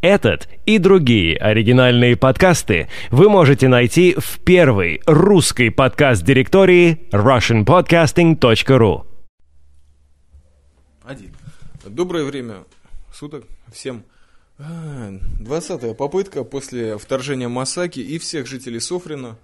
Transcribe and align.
Этот 0.00 0.48
и 0.64 0.78
другие 0.78 1.36
оригинальные 1.36 2.16
подкасты 2.16 2.88
вы 3.10 3.28
можете 3.28 3.68
найти 3.68 4.14
в 4.18 4.38
первой 4.40 5.02
русской 5.04 5.70
подкаст-директории 5.70 7.06
russianpodcasting.ru. 7.12 9.06
Один. 11.02 11.36
Доброе 11.84 12.24
время 12.24 12.64
суток 13.12 13.44
всем. 13.70 14.04
20-я 14.58 15.92
попытка 15.92 16.44
после 16.44 16.96
вторжения 16.96 17.48
Масаки 17.48 18.00
и 18.00 18.18
всех 18.18 18.46
жителей 18.46 18.80
Софрина, 18.80 19.36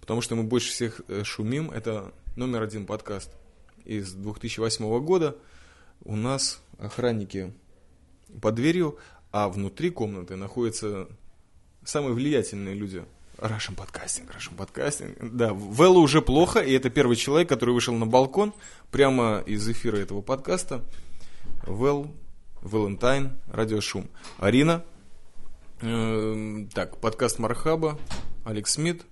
потому 0.00 0.22
что 0.22 0.34
мы 0.34 0.42
больше 0.42 0.72
всех 0.72 1.02
э, 1.06 1.22
шумим. 1.22 1.70
Это 1.70 2.12
номер 2.34 2.62
один 2.62 2.84
подкаст 2.84 3.30
из 3.84 4.12
2008 4.12 5.04
года. 5.04 5.36
У 6.04 6.16
нас 6.16 6.60
охранники 6.78 7.52
под 8.40 8.54
дверью, 8.56 8.98
а 9.32 9.48
внутри 9.48 9.90
комнаты 9.90 10.36
находятся 10.36 11.08
самые 11.84 12.14
влиятельные 12.14 12.74
люди. 12.74 13.04
Russian 13.38 13.74
подкастинг, 13.74 14.30
Russian 14.30 14.56
подкастинг. 14.56 15.16
Да, 15.20 15.54
Вэллу 15.54 16.02
уже 16.02 16.20
плохо, 16.20 16.60
и 16.60 16.72
это 16.72 16.90
первый 16.90 17.16
человек, 17.16 17.48
который 17.48 17.74
вышел 17.74 17.94
на 17.94 18.06
балкон 18.06 18.52
прямо 18.90 19.42
из 19.46 19.66
эфира 19.68 19.96
этого 19.96 20.20
подкаста. 20.20 20.84
Вэл, 21.66 22.10
Валентайн, 22.60 23.38
Радиошум. 23.50 24.08
Арина, 24.38 24.84
э, 25.80 26.66
так, 26.74 26.98
подкаст 26.98 27.38
Мархаба, 27.38 27.98
Алекс 28.44 28.72
Смит 28.72 29.06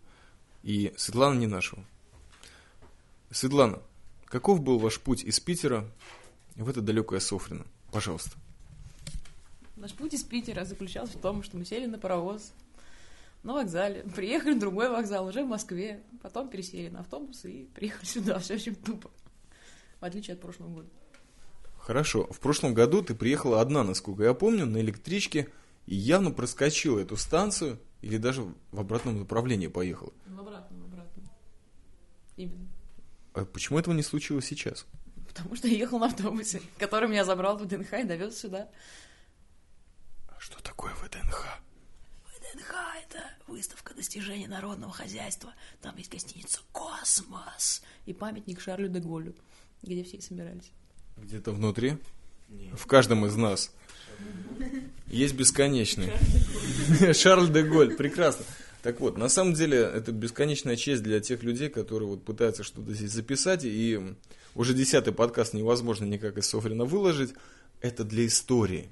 и 0.62 0.93
Светлана 0.97 1.39
Ненашева. 1.39 1.83
Светлана, 3.31 3.81
каков 4.27 4.61
был 4.61 4.79
ваш 4.79 5.01
путь 5.01 5.23
из 5.23 5.41
Питера 5.41 5.85
в 6.57 6.69
это 6.69 6.83
далекое 6.83 7.21
Софрино? 7.21 7.65
Пожалуйста. 7.93 8.37
Наш 9.79 9.95
путь 9.95 10.13
из 10.13 10.25
Питера 10.25 10.65
заключался 10.65 11.17
в 11.17 11.21
том, 11.21 11.45
что 11.45 11.57
мы 11.57 11.65
сели 11.65 11.87
на 11.87 11.99
паровоз 11.99 12.53
на 13.45 13.55
вокзале, 13.55 14.03
приехали 14.17 14.55
на 14.55 14.61
другой 14.61 14.91
вокзал, 14.91 15.27
уже 15.27 15.45
в 15.45 15.48
Москве, 15.48 16.03
потом 16.20 16.48
пересели 16.48 16.89
на 16.89 17.01
автобус 17.01 17.45
и 17.45 17.69
приехали 17.75 18.05
сюда, 18.05 18.39
все 18.41 18.55
очень 18.55 18.75
тупо, 18.75 19.11
в 20.01 20.05
отличие 20.05 20.35
от 20.35 20.41
прошлого 20.41 20.69
года. 20.69 20.89
Хорошо, 21.79 22.27
в 22.31 22.41
прошлом 22.41 22.75
году 22.75 23.03
ты 23.03 23.15
приехала 23.15 23.61
одна, 23.61 23.85
насколько 23.85 24.25
я 24.25 24.35
помню, 24.35 24.67
на 24.67 24.79
электричке 24.79 25.48
и 25.87 25.95
явно 25.95 26.33
проскочила 26.33 26.98
эту 26.98 27.17
станцию 27.17 27.79
или 28.03 28.19
даже 28.19 28.42
в 28.73 28.81
обратном 28.81 29.20
направлении 29.20 29.69
поехала. 29.69 30.13
В 30.27 30.41
обратном, 30.41 30.83
в 30.83 30.85
обратном. 30.87 31.25
Именно. 32.37 32.69
А 33.33 33.45
почему 33.45 33.79
этого 33.79 33.95
не 33.95 34.03
случилось 34.03 34.45
сейчас? 34.45 34.87
Потому 35.29 35.55
что 35.55 35.69
я 35.69 35.79
ехал 35.79 35.98
на 35.98 36.07
автобусе, 36.07 36.61
который 36.79 37.09
меня 37.09 37.25
забрал 37.25 37.57
в 37.57 37.65
ДНХ 37.65 37.92
и 37.95 38.05
довез 38.05 38.39
сюда. 38.39 38.69
Что 40.49 40.63
такое 40.63 40.95
ВДНХ? 40.95 41.45
ВДНХ— 42.25 42.75
это 43.07 43.23
выставка 43.47 43.93
достижений 43.93 44.47
народного 44.47 44.91
хозяйства. 44.91 45.53
Там 45.83 45.95
есть 45.99 46.11
гостиница 46.11 46.61
«Космос» 46.73 47.83
и 48.07 48.15
памятник 48.15 48.59
Шарлю 48.59 48.89
де 48.89 48.99
Голлю, 48.99 49.35
где 49.83 50.03
все 50.05 50.17
и 50.17 50.21
собирались. 50.23 50.71
Где-то 51.19 51.53
внутри? 51.53 51.99
В 52.73 52.87
каждом 52.87 53.27
из 53.27 53.37
нас. 53.37 53.75
Есть 55.09 55.35
бесконечный. 55.35 56.13
Шарль 57.13 57.53
де 57.53 57.63
Голь, 57.63 57.95
прекрасно. 57.95 58.47
Так 58.83 59.01
вот, 59.01 59.19
на 59.19 59.29
самом 59.29 59.53
деле, 59.53 59.81
это 59.81 60.13
бесконечная 60.13 60.77
честь 60.77 61.03
для 61.03 61.21
тех 61.21 61.43
людей, 61.43 61.69
которые 61.69 62.09
вот 62.09 62.25
пытаются 62.25 62.63
что-то 62.63 62.95
здесь 62.95 63.13
записать, 63.13 63.65
и 63.67 64.01
уже 64.55 64.73
десятый 64.73 65.13
подкаст 65.13 65.53
невозможно 65.53 66.07
никак 66.07 66.39
из 66.39 66.47
Софрина 66.47 66.87
выложить. 66.87 67.35
Это 67.83 68.03
для 68.03 68.25
истории. 68.25 68.91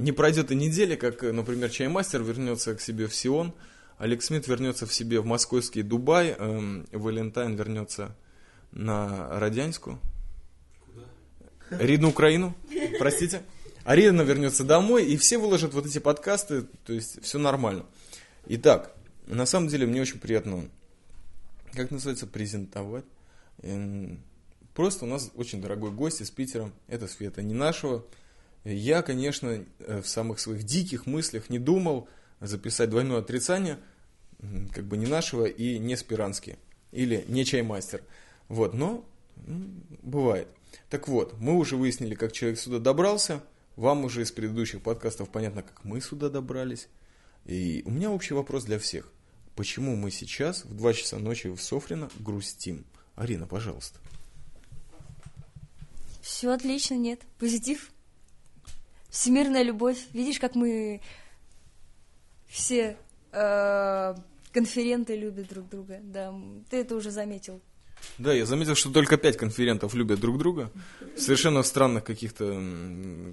Не 0.00 0.12
пройдет 0.12 0.50
и 0.50 0.54
недели, 0.54 0.96
как, 0.96 1.20
например, 1.20 1.68
Чаймастер 1.68 2.22
вернется 2.22 2.74
к 2.74 2.80
себе 2.80 3.06
в 3.06 3.14
Сион, 3.14 3.52
Алекс 3.98 4.24
Смит 4.24 4.48
вернется 4.48 4.86
в 4.86 4.94
себе 4.94 5.20
в 5.20 5.26
московский 5.26 5.82
Дубай, 5.82 6.34
эм, 6.38 6.86
Валентайн 6.90 7.54
вернется 7.54 8.16
на 8.72 9.38
Родянскую. 9.38 9.98
Куда? 10.86 11.04
Ридну 11.84 12.08
Украину, 12.08 12.56
простите. 12.98 13.42
Арина 13.84 14.22
вернется 14.22 14.64
домой, 14.64 15.04
и 15.04 15.18
все 15.18 15.36
выложат 15.36 15.74
вот 15.74 15.84
эти 15.84 15.98
подкасты, 15.98 16.62
то 16.86 16.94
есть 16.94 17.22
все 17.22 17.38
нормально. 17.38 17.84
Итак, 18.46 18.96
на 19.26 19.44
самом 19.44 19.68
деле 19.68 19.86
мне 19.86 20.00
очень 20.00 20.18
приятно, 20.18 20.66
как 21.74 21.90
называется, 21.90 22.26
презентовать. 22.26 23.04
Эм, 23.60 24.22
просто 24.72 25.04
у 25.04 25.08
нас 25.08 25.30
очень 25.34 25.60
дорогой 25.60 25.90
гость 25.90 26.22
из 26.22 26.30
Питера, 26.30 26.72
это 26.88 27.06
Света 27.06 27.42
не 27.42 27.52
нашего. 27.52 28.06
Я, 28.64 29.02
конечно, 29.02 29.64
э, 29.78 30.02
в 30.02 30.08
самых 30.08 30.40
своих 30.40 30.64
диких 30.64 31.06
мыслях 31.06 31.48
не 31.48 31.58
думал 31.58 32.08
записать 32.40 32.90
двойное 32.90 33.18
отрицание, 33.18 33.78
как 34.72 34.84
бы 34.84 34.96
не 34.96 35.06
нашего 35.06 35.46
и 35.46 35.78
не 35.78 35.96
Спиранский, 35.96 36.56
или 36.92 37.24
не 37.28 37.44
чаймастер. 37.44 38.02
Вот, 38.48 38.74
но 38.74 39.04
бывает. 40.02 40.48
Так 40.88 41.08
вот, 41.08 41.38
мы 41.38 41.56
уже 41.56 41.76
выяснили, 41.76 42.14
как 42.14 42.32
человек 42.32 42.58
сюда 42.58 42.78
добрался. 42.78 43.42
Вам 43.76 44.04
уже 44.04 44.22
из 44.22 44.32
предыдущих 44.32 44.82
подкастов 44.82 45.30
понятно, 45.30 45.62
как 45.62 45.84
мы 45.84 46.00
сюда 46.00 46.28
добрались. 46.28 46.88
И 47.46 47.82
у 47.86 47.90
меня 47.90 48.10
общий 48.10 48.34
вопрос 48.34 48.64
для 48.64 48.78
всех. 48.78 49.10
Почему 49.56 49.96
мы 49.96 50.10
сейчас 50.10 50.64
в 50.64 50.76
2 50.76 50.92
часа 50.94 51.18
ночи 51.18 51.48
в 51.48 51.60
Софрино 51.60 52.10
грустим? 52.18 52.84
Арина, 53.14 53.46
пожалуйста. 53.46 53.98
Все 56.22 56.50
отлично, 56.50 56.94
нет. 56.94 57.20
Позитив. 57.38 57.90
Всемирная 59.10 59.62
любовь. 59.62 59.98
Видишь, 60.12 60.38
как 60.38 60.54
мы 60.54 61.00
все 62.46 62.96
э, 63.32 64.14
конференты 64.52 65.16
любят 65.16 65.48
друг 65.48 65.68
друга. 65.68 65.98
Да, 66.02 66.34
ты 66.68 66.78
это 66.78 66.96
уже 66.96 67.10
заметил. 67.10 67.60
Да, 68.18 68.32
я 68.32 68.46
заметил, 68.46 68.74
что 68.74 68.90
только 68.90 69.16
пять 69.16 69.36
конферентов 69.36 69.94
любят 69.94 70.20
друг 70.20 70.38
друга. 70.38 70.70
Совершенно 71.16 71.62
в 71.62 71.66
странных 71.66 72.04
каких-то 72.04 72.44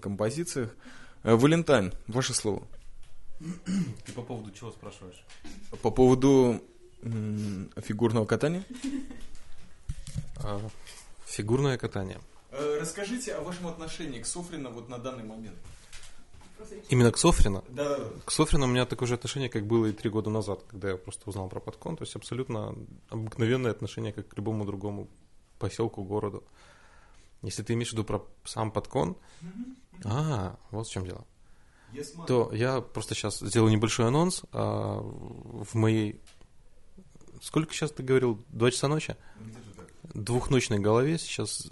композициях. 0.01 0.75
Э, 1.23 1.35
Валентайн, 1.35 1.93
ваше 2.07 2.33
слово. 2.33 2.67
Ты 3.39 4.11
по 4.13 4.23
поводу 4.23 4.51
чего 4.51 4.71
спрашиваешь? 4.71 5.23
По 5.81 5.91
поводу 5.91 6.61
фигурного 7.77 8.25
катания? 8.25 8.63
А, 10.37 10.59
фигурное 11.25 11.77
катание. 11.77 12.19
Э, 12.51 12.77
Расскажите 12.79 13.35
о 13.35 13.41
вашем 13.41 13.67
отношении 13.67 14.19
к 14.19 14.25
Софрино 14.25 14.69
вот 14.69 14.89
на 14.89 14.97
данный 14.97 15.23
момент. 15.23 15.57
Именно 16.89 17.11
к 17.11 17.17
Софрино? 17.17 17.63
Да. 17.69 17.99
К 18.25 18.31
Софрино 18.31 18.65
у 18.65 18.67
меня 18.67 18.85
такое 18.85 19.07
же 19.07 19.13
отношение, 19.13 19.49
как 19.49 19.65
было 19.65 19.87
и 19.87 19.91
три 19.91 20.09
года 20.09 20.29
назад, 20.29 20.63
когда 20.69 20.89
я 20.89 20.97
просто 20.97 21.29
узнал 21.29 21.49
про 21.49 21.59
подкон. 21.59 21.97
То 21.97 22.03
есть 22.03 22.15
абсолютно 22.15 22.75
обыкновенное 23.09 23.71
отношение, 23.71 24.13
как 24.13 24.27
к 24.27 24.37
любому 24.37 24.65
другому 24.65 25.07
поселку, 25.59 26.03
городу. 26.03 26.43
Если 27.43 27.63
ты 27.63 27.73
имеешь 27.73 27.89
в 27.89 27.93
виду 27.93 28.03
про 28.03 28.25
сам 28.43 28.71
подкон, 28.71 29.17
а, 30.03 30.57
вот 30.71 30.87
в 30.87 30.91
чем 30.91 31.05
дело. 31.05 31.25
То 32.27 32.51
я 32.53 32.81
просто 32.81 33.15
сейчас 33.15 33.39
сделаю 33.39 33.71
небольшой 33.71 34.07
анонс. 34.07 34.43
А, 34.51 34.99
в 34.99 35.73
моей... 35.75 36.21
Сколько 37.41 37.73
сейчас 37.73 37.91
ты 37.91 38.01
говорил? 38.01 38.43
Два 38.49 38.71
часа 38.71 38.87
ночи? 38.87 39.15
Двухночной 40.13 40.79
голове 40.79 41.19
сейчас 41.19 41.67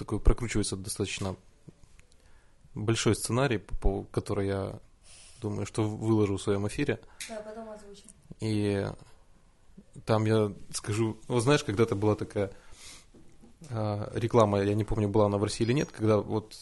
такой 0.00 0.18
прокручивается 0.18 0.76
достаточно 0.76 1.36
большой 2.74 3.14
сценарий, 3.14 3.58
по, 3.58 4.04
который 4.04 4.46
я 4.46 4.80
думаю, 5.40 5.66
что 5.66 5.82
выложу 5.82 6.36
в 6.36 6.42
своем 6.42 6.66
эфире. 6.68 6.98
Да, 7.28 7.36
потом 7.36 7.70
озвучим. 7.70 8.08
И 8.40 8.86
там 10.06 10.24
я 10.24 10.52
скажу, 10.72 11.18
вот 11.28 11.42
знаешь, 11.42 11.64
когда-то 11.64 11.96
была 11.96 12.14
такая 12.14 12.50
э, 13.68 14.10
реклама, 14.14 14.62
я 14.62 14.74
не 14.74 14.84
помню, 14.84 15.08
была 15.08 15.26
она 15.26 15.36
в 15.36 15.44
России 15.44 15.64
или 15.64 15.74
нет, 15.74 15.90
когда 15.92 16.16
вот 16.18 16.56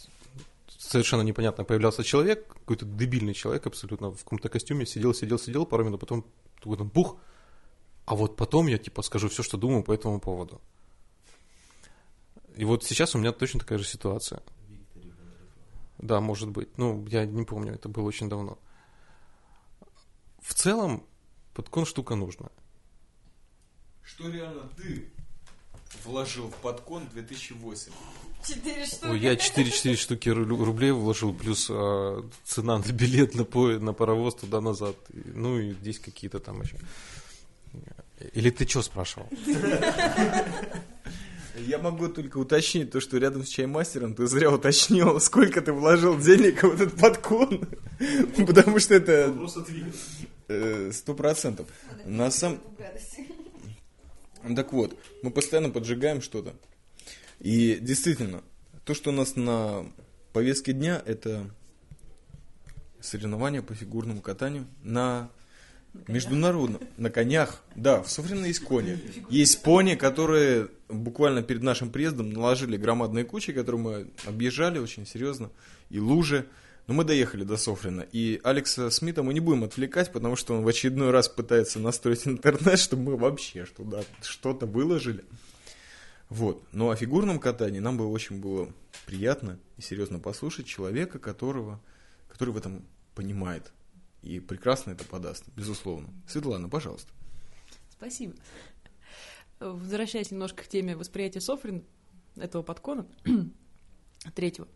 совершенно 0.66 1.22
непонятно 1.22 1.65
появлялся 1.65 2.03
человек, 2.03 2.48
какой-то 2.48 2.87
дебильный 2.87 3.34
человек 3.34 3.66
абсолютно 3.66 4.10
в 4.10 4.25
каком-то 4.25 4.48
костюме, 4.48 4.84
сидел, 4.84 5.15
сидел, 5.15 5.39
сидел 5.39 5.65
пару 5.65 5.84
минут, 5.84 6.01
потом 6.01 6.24
такой 6.57 6.77
там 6.77 6.89
бух, 6.89 7.16
а 8.04 8.16
вот 8.16 8.36
потом 8.36 8.66
я 8.66 8.78
типа 8.78 9.03
скажу 9.03 9.28
все, 9.28 9.45
что 9.45 9.57
думаю 9.57 9.84
по 9.84 9.92
этому 9.92 10.18
поводу. 10.21 10.60
И 12.59 12.65
вот 12.65 12.83
сейчас 12.83 13.15
у 13.15 13.19
меня 13.19 13.31
точно 13.31 13.60
такая 13.60 13.78
же 13.78 13.84
ситуация. 13.84 14.43
Да, 15.99 16.21
может 16.21 16.49
быть. 16.49 16.77
Ну, 16.77 17.07
я 17.07 17.25
не 17.25 17.45
помню, 17.45 17.75
это 17.75 17.89
было 17.89 18.03
очень 18.03 18.28
давно. 18.28 18.59
В 20.41 20.55
целом, 20.55 21.07
подкон 21.55 21.87
штука 21.87 22.16
нужна. 22.16 22.49
Что 24.03 24.28
реально 24.28 24.69
ты 24.77 25.09
вложил 26.05 26.49
в 26.49 26.57
подкон 26.57 27.07
2008? 27.13 27.93
Четыре 28.45 28.87
штуки. 28.87 29.07
Ой, 29.07 29.21
я 29.21 29.34
4-4 29.34 29.95
штуки 29.95 30.28
ру- 30.28 30.65
рублей 30.65 30.91
вложил, 30.91 31.33
плюс 31.33 31.69
а, 31.71 32.28
цена 32.45 32.78
на 32.78 32.93
билет 32.93 33.37
на, 33.37 33.45
по, 33.45 33.69
на 33.69 33.93
паровоз 33.93 34.34
туда-назад. 34.34 34.97
Ну 35.13 35.61
и 35.61 35.75
здесь 35.75 36.01
какие-то 36.01 36.41
там 36.41 36.61
еще. 36.63 36.77
Или 38.33 38.51
ты 38.51 38.66
что 38.66 38.83
спрашивал? 38.83 39.28
Я 41.66 41.78
могу 41.78 42.09
только 42.09 42.39
уточнить 42.39 42.91
то, 42.91 43.01
что 43.01 43.19
рядом 43.19 43.45
с 43.45 43.49
чаймастером 43.49 44.15
ты 44.15 44.27
зря 44.27 44.51
уточнил, 44.51 45.21
сколько 45.21 45.60
ты 45.60 45.72
вложил 45.72 46.19
денег 46.19 46.63
в 46.63 46.75
этот 46.75 46.95
подкон. 46.95 47.69
Потому 48.37 48.78
что 48.78 48.95
это 48.95 49.34
э, 50.49 50.91
сто 50.93 51.15
процентов. 51.15 51.66
На 52.05 52.31
самом... 52.31 52.60
Так 54.55 54.72
вот, 54.72 54.97
мы 55.22 55.31
постоянно 55.31 55.71
поджигаем 55.71 56.22
что-то. 56.22 56.55
И 57.41 57.78
действительно, 57.81 58.43
то, 58.84 58.95
что 58.95 59.11
у 59.11 59.13
нас 59.13 59.37
на 59.37 59.87
повестке 60.33 60.72
дня, 60.72 61.03
это 61.04 61.51
соревнования 63.01 63.63
по 63.63 63.75
фигурному 63.75 64.21
катанию 64.21 64.66
на 64.83 65.31
международном, 66.07 66.81
на 66.97 67.11
конях. 67.11 67.63
Да, 67.75 68.03
в 68.03 68.11
Софрино 68.11 68.47
есть 68.47 68.61
кони. 68.61 68.99
Есть 69.31 69.63
пони, 69.63 69.95
которые 69.95 70.69
буквально 70.89 71.43
перед 71.43 71.63
нашим 71.63 71.91
приездом 71.91 72.31
наложили 72.31 72.77
громадные 72.77 73.25
кучи, 73.25 73.53
которые 73.53 73.81
мы 73.81 74.11
объезжали 74.27 74.79
очень 74.79 75.07
серьезно, 75.07 75.51
и 75.91 75.99
лужи. 75.99 76.47
Но 76.87 76.95
мы 76.95 77.05
доехали 77.05 77.45
до 77.45 77.59
Софрина. 77.59 78.01
И 78.13 78.41
Алекса 78.45 78.91
Смита 78.91 79.23
мы 79.23 79.35
не 79.35 79.41
будем 79.41 79.65
отвлекать, 79.65 80.11
потому 80.11 80.37
что 80.37 80.55
он 80.55 80.63
в 80.63 80.69
очередной 80.69 81.11
раз 81.11 81.29
пытается 81.29 81.79
настроить 81.79 82.27
интернет, 82.27 82.79
чтобы 82.81 83.03
мы 83.03 83.17
вообще 83.19 83.67
что-то, 83.67 84.05
что-то 84.23 84.65
выложили. 84.65 85.25
Вот. 86.31 86.63
Ну, 86.73 86.91
о 86.91 86.97
фигурном 86.97 87.41
катании 87.41 87.79
нам 87.79 87.99
бы 87.99 88.07
очень 88.07 88.41
было 88.41 88.73
приятно 89.07 89.59
и 89.77 89.83
серьезно 89.83 90.19
послушать 90.19 90.67
человека, 90.67 91.19
которого, 91.19 91.81
который 92.29 92.51
в 92.51 92.57
этом 92.57 92.85
понимает 93.15 93.71
и 94.28 94.41
прекрасно 94.41 94.91
это 94.91 95.04
подаст, 95.04 95.45
безусловно. 95.57 96.10
Светлана, 96.28 96.69
пожалуйста. 96.69 97.10
Спасибо. 97.91 98.34
Возвращаясь 99.59 100.30
немножко 100.30 100.65
к 100.65 100.69
теме 100.69 100.97
восприятия 100.97 101.41
Софрин, 101.41 101.83
этого 102.36 102.63
подкона, 102.63 103.07
третьего. 104.34 104.69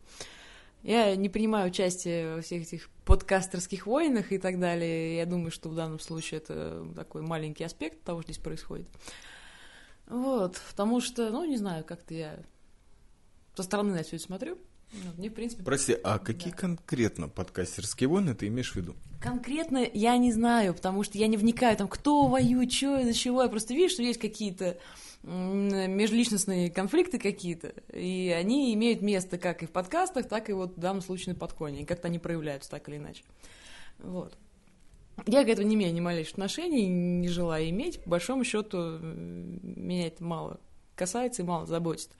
Я 0.83 1.15
не 1.17 1.29
принимаю 1.29 1.69
участие 1.69 2.37
во 2.37 2.41
всех 2.41 2.63
этих 2.63 2.89
подкастерских 3.05 3.87
войнах 3.87 4.33
и 4.33 4.39
так 4.39 4.59
далее. 4.59 5.19
Я 5.19 5.27
думаю, 5.27 5.51
что 5.51 5.69
в 5.69 5.75
данном 5.75 6.01
случае 6.01 6.39
это 6.39 6.89
такой 6.97 7.21
маленький 7.21 7.65
аспект 7.65 8.03
того, 8.05 8.23
что 8.23 8.33
здесь 8.33 8.43
происходит. 8.43 8.89
Вот, 10.07 10.61
потому 10.71 11.03
что, 11.03 11.31
ну, 11.31 11.45
не 11.45 11.59
знаю, 11.59 11.85
как-то 11.85 12.15
я 12.15 12.43
со 13.55 13.63
стороны 13.63 13.95
на 13.95 14.03
все 14.03 14.17
это 14.17 14.25
смотрю. 14.25 14.59
Ну, 14.93 15.11
мне, 15.17 15.31
в 15.31 15.35
принципе... 15.35 15.63
Прости, 15.63 15.97
а 16.05 16.19
какие 16.19 16.51
да. 16.51 16.59
конкретно 16.59 17.29
подкастерские 17.29 18.09
войны 18.09 18.35
ты 18.35 18.49
имеешь 18.49 18.73
в 18.73 18.77
виду? 18.77 18.95
Конкретно 19.21 19.87
я 19.93 20.17
не 20.17 20.33
знаю, 20.33 20.75
потому 20.75 21.03
что 21.03 21.17
я 21.17 21.29
не 21.29 21.37
вникаю, 21.37 21.77
там, 21.77 21.89
кто 21.89 22.27
воюет, 22.27 22.73
что, 22.73 22.99
из-за 22.99 23.15
чего. 23.15 23.43
Я 23.43 23.49
просто 23.49 23.75
вижу, 23.75 23.95
что 23.95 24.03
есть 24.03 24.21
какие-то 24.21 24.79
межличностные 25.23 26.71
конфликты 26.71 27.19
какие-то, 27.19 27.69
и 27.93 28.35
они 28.37 28.75
имеют 28.75 29.03
место 29.03 29.39
как 29.39 29.63
и 29.63 29.67
в 29.67 29.71
подкастах, 29.71 30.29
так 30.29 30.51
и 30.51 30.53
вот 30.53 30.77
в 30.77 30.81
данном 30.81 31.01
случае 31.01 31.35
на 31.35 31.39
подконе, 31.39 31.83
и 31.83 31.85
как-то 31.85 32.09
они 32.09 32.19
проявляются 32.19 32.69
так 32.69 32.89
или 32.89 32.97
иначе. 32.97 33.23
Вот. 34.01 34.37
Я 35.27 35.45
к 35.45 35.49
этому 35.49 35.69
не 35.69 35.77
имею 35.77 35.95
ни 35.95 36.01
малейшего 36.01 36.35
отношения, 36.35 36.89
не 36.89 37.29
желаю 37.29 37.69
иметь. 37.71 38.03
По 38.03 38.11
большому 38.11 38.43
счету, 38.43 38.99
меня 38.99 40.09
это 40.09 40.25
мало 40.25 40.59
касается 40.95 41.43
и 41.43 41.45
мало 41.45 41.67
заботит. 41.67 42.11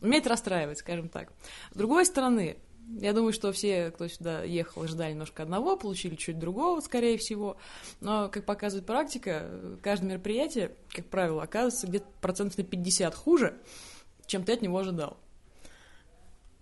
Меня 0.00 0.18
это 0.18 0.30
расстраивает, 0.30 0.78
скажем 0.78 1.08
так. 1.08 1.32
С 1.72 1.76
другой 1.76 2.04
стороны, 2.06 2.56
я 3.00 3.12
думаю, 3.12 3.32
что 3.32 3.52
все, 3.52 3.90
кто 3.90 4.08
сюда 4.08 4.42
ехал, 4.42 4.86
ждали 4.86 5.12
немножко 5.12 5.42
одного, 5.42 5.76
получили 5.76 6.16
чуть 6.16 6.38
другого, 6.38 6.80
скорее 6.80 7.16
всего. 7.16 7.56
Но, 8.00 8.28
как 8.28 8.44
показывает 8.44 8.86
практика, 8.86 9.48
каждое 9.82 10.10
мероприятие, 10.10 10.74
как 10.90 11.06
правило, 11.06 11.42
оказывается 11.42 11.86
где-то 11.86 12.06
процентов 12.20 12.58
на 12.58 12.64
50 12.64 13.14
хуже, 13.14 13.56
чем 14.26 14.44
ты 14.44 14.52
от 14.52 14.62
него 14.62 14.78
ожидал. 14.78 15.16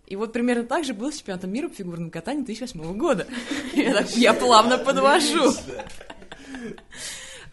И 0.06 0.16
вот 0.16 0.32
примерно 0.32 0.64
так 0.64 0.84
же 0.84 0.92
было 0.92 1.12
с 1.12 1.18
чемпионатом 1.18 1.52
мира 1.52 1.68
по 1.68 1.74
фигурному 1.74 2.10
катанию 2.10 2.44
2008 2.44 2.98
года. 2.98 3.26
Я, 3.72 4.34
плавно 4.34 4.76
подвожу. 4.76 5.52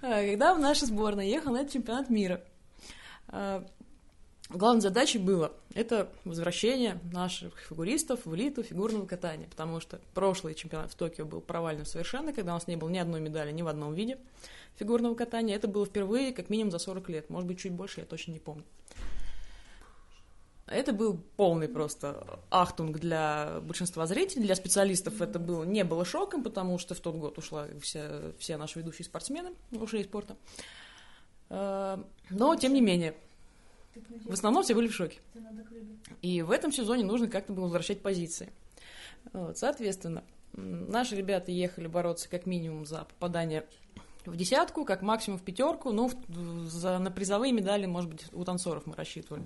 Когда 0.01 0.53
в 0.53 0.59
наша 0.59 0.87
сборная 0.87 1.25
ехала 1.25 1.53
на 1.53 1.61
этот 1.61 1.73
чемпионат 1.73 2.09
мира, 2.09 2.43
Главной 4.49 4.81
задачей 4.81 5.17
было 5.17 5.51
это 5.73 6.09
возвращение 6.23 6.99
наших 7.11 7.59
фигуристов 7.59 8.25
в 8.25 8.33
элиту 8.33 8.63
фигурного 8.63 9.05
катания, 9.05 9.47
потому 9.49 9.81
что 9.81 9.99
прошлый 10.13 10.55
чемпионат 10.55 10.89
в 10.89 10.95
Токио 10.95 11.25
был 11.25 11.41
провален 11.41 11.85
совершенно, 11.85 12.31
когда 12.31 12.53
у 12.53 12.55
нас 12.55 12.67
не 12.67 12.77
было 12.77 12.87
ни 12.87 12.97
одной 12.97 13.19
медали 13.19 13.51
ни 13.51 13.61
в 13.61 13.67
одном 13.67 13.93
виде 13.93 14.17
фигурного 14.77 15.15
катания. 15.15 15.53
Это 15.53 15.67
было 15.67 15.85
впервые 15.85 16.31
как 16.31 16.49
минимум 16.49 16.71
за 16.71 16.79
40 16.79 17.09
лет, 17.09 17.29
может 17.29 17.45
быть, 17.47 17.59
чуть 17.59 17.73
больше, 17.73 17.99
я 17.99 18.05
точно 18.05 18.31
не 18.31 18.39
помню. 18.39 18.63
Это 20.65 20.91
был 20.91 21.17
полный 21.37 21.67
просто 21.67 22.39
ахтунг 22.49 22.99
для 22.99 23.59
большинства 23.61 24.05
зрителей, 24.05 24.43
для 24.43 24.55
специалистов 24.55 25.21
это 25.21 25.39
было, 25.39 25.63
не 25.63 25.83
было 25.83 26.03
шоком, 26.03 26.43
потому 26.43 26.77
что 26.77 26.93
в 26.93 26.99
тот 26.99 27.15
год 27.15 27.37
ушла 27.37 27.67
вся, 27.81 28.33
все 28.37 28.57
наши 28.57 28.79
ведущие 28.79 29.05
спортсмены, 29.05 29.53
ушли 29.71 30.01
из 30.01 30.07
спорта. 30.07 30.35
Э, 31.49 31.97
но, 32.29 32.55
тем 32.55 32.73
не 32.73 32.81
менее, 32.81 33.15
в 34.25 34.33
основном 34.33 34.63
все 34.63 34.75
были 34.75 34.87
в 34.87 34.93
шоке. 34.93 35.19
И 36.21 36.41
в 36.41 36.51
этом 36.51 36.71
сезоне 36.71 37.03
нужно 37.03 37.27
как-то 37.27 37.53
было 37.53 37.65
возвращать 37.65 38.01
позиции. 38.01 38.51
Вот, 39.33 39.57
соответственно, 39.57 40.23
наши 40.53 41.15
ребята 41.15 41.51
ехали 41.51 41.87
бороться 41.87 42.29
как 42.29 42.45
минимум 42.45 42.85
за 42.85 43.05
попадание 43.05 43.65
в 44.25 44.35
десятку, 44.35 44.83
как 44.85 45.01
максимум 45.01 45.39
в 45.39 45.43
пятерку, 45.43 45.91
ну, 45.91 46.11
за, 46.67 46.99
на 46.99 47.11
призовые 47.11 47.53
медали, 47.53 47.85
может 47.85 48.09
быть, 48.09 48.25
у 48.33 48.43
танцоров 48.43 48.85
мы 48.85 48.95
рассчитывали. 48.95 49.43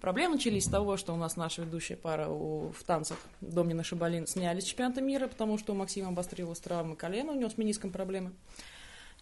Проблемы 0.00 0.34
начались 0.34 0.64
с 0.64 0.68
того, 0.68 0.96
что 0.96 1.12
у 1.12 1.16
нас 1.16 1.36
наша 1.36 1.62
ведущая 1.62 1.96
пара 1.96 2.28
у, 2.28 2.70
в 2.70 2.84
танцах 2.84 3.18
Домнина 3.40 3.82
Шабалин 3.82 4.28
сняли 4.28 4.60
с 4.60 4.64
чемпионата 4.64 5.00
мира, 5.00 5.26
потому 5.26 5.58
что 5.58 5.72
у 5.72 5.76
Максима 5.76 6.08
обострилась 6.08 6.60
травма 6.60 6.94
колена, 6.94 7.32
у 7.32 7.34
него 7.34 7.50
с 7.50 7.58
мениском 7.58 7.90
проблемы, 7.90 8.32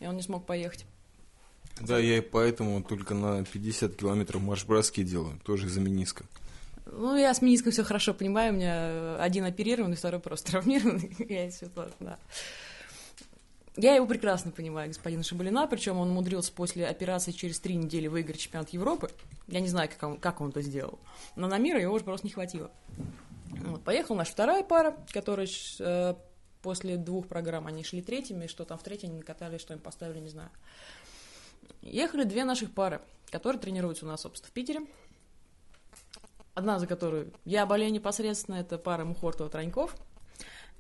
и 0.01 0.07
он 0.07 0.17
не 0.17 0.23
смог 0.23 0.45
поехать. 0.45 0.85
Да, 1.81 1.99
я 1.99 2.19
и 2.19 2.21
поэтому 2.21 2.83
только 2.83 3.15
на 3.15 3.45
50 3.45 3.97
километров 3.97 4.43
марш-броски 4.43 5.03
делаю, 5.03 5.39
тоже 5.45 5.67
из-за 5.67 5.81
мениска. 5.81 6.25
Ну, 6.87 7.17
я 7.17 7.35
с 7.35 7.43
мениском 7.43 7.73
все 7.73 7.83
хорошо 7.83 8.15
понимаю, 8.15 8.53
у 8.53 8.57
меня 8.57 9.17
один 9.21 9.45
оперированный, 9.45 9.97
второй 9.97 10.21
просто 10.21 10.53
травмированный, 10.53 11.15
я 11.29 11.51
все 11.51 11.69
да. 12.01 12.19
Я 13.77 13.95
его 13.95 14.07
прекрасно 14.07 14.53
понимаю, 14.53 14.89
господина 14.89 15.23
Шабалина, 15.23 15.67
причем 15.67 15.99
он 15.99 16.11
умудрился 16.11 16.51
после 16.51 16.87
операции 16.87 17.33
через 17.33 17.61
три 17.61 17.75
недели 17.75 18.07
выиграть 18.07 18.41
чемпионат 18.41 18.71
Европы. 18.71 19.11
Я 19.49 19.61
не 19.61 19.69
знаю, 19.69 19.91
как 19.91 20.09
он, 20.09 20.17
как 20.17 20.41
он 20.41 20.49
это 20.49 20.63
сделал. 20.63 20.99
Но 21.35 21.47
на 21.47 21.59
мира 21.59 21.79
его 21.79 21.95
уже 21.95 22.05
просто 22.05 22.27
не 22.27 22.33
хватило. 22.33 22.71
Вот, 23.67 23.85
поехала 23.85 24.17
наша 24.17 24.33
вторая 24.33 24.63
пара, 24.63 24.97
которая 25.13 25.47
э, 25.79 26.15
после 26.63 26.97
двух 26.97 27.27
программ 27.27 27.67
они 27.67 27.85
шли 27.85 28.01
третьими, 28.01 28.47
что 28.47 28.65
там 28.65 28.79
в 28.79 28.83
третьей 28.83 29.09
они 29.09 29.19
накатали, 29.19 29.59
что 29.59 29.75
им 29.75 29.81
поставили, 29.81 30.21
не 30.21 30.31
знаю. 30.31 30.51
Ехали 31.91 32.25
две 32.25 32.45
наших 32.45 32.73
пары, 32.73 33.01
которые 33.31 33.61
тренируются 33.61 34.05
у 34.05 34.09
нас, 34.09 34.23
собственно, 34.23 34.51
в 34.51 34.53
Питере. 34.53 34.81
Одна, 36.55 36.79
за 36.79 36.87
которую 36.87 37.33
я 37.45 37.67
болею 37.67 37.93
непосредственно, 37.93 38.57
это 38.57 38.79
пара 38.79 39.05
Мухортова-Траньков. 39.05 39.95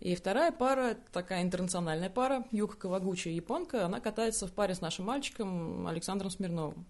И 0.01 0.15
вторая 0.15 0.53
пара, 0.53 0.97
такая 1.13 1.43
интернациональная 1.43 2.11
пара, 2.11 2.45
Юка 2.51 2.77
Кавагучи 2.77 3.29
японка, 3.29 3.87
она 3.87 4.01
катается 4.01 4.47
в 4.47 4.53
паре 4.53 4.75
с 4.75 4.81
нашим 4.81 5.07
мальчиком 5.07 5.87
Александром 5.87 6.31
Смирновым. 6.31 6.87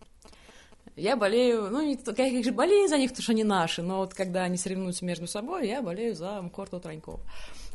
Я 0.96 1.16
болею, 1.16 1.68
ну, 1.70 1.82
не, 1.82 1.94
я, 1.94 2.14
конечно, 2.14 2.52
болею 2.52 2.88
за 2.88 2.96
них, 2.96 3.11
потому 3.11 3.23
что 3.23 3.32
они 3.32 3.44
наши, 3.44 3.82
но 3.82 3.99
вот 3.99 4.14
когда 4.14 4.44
они 4.44 4.56
соревнуются 4.56 5.04
между 5.04 5.26
собой, 5.26 5.68
я 5.68 5.82
болею 5.82 6.14
за 6.16 6.40
Мухортова 6.42 6.80
Транькова. 6.82 7.20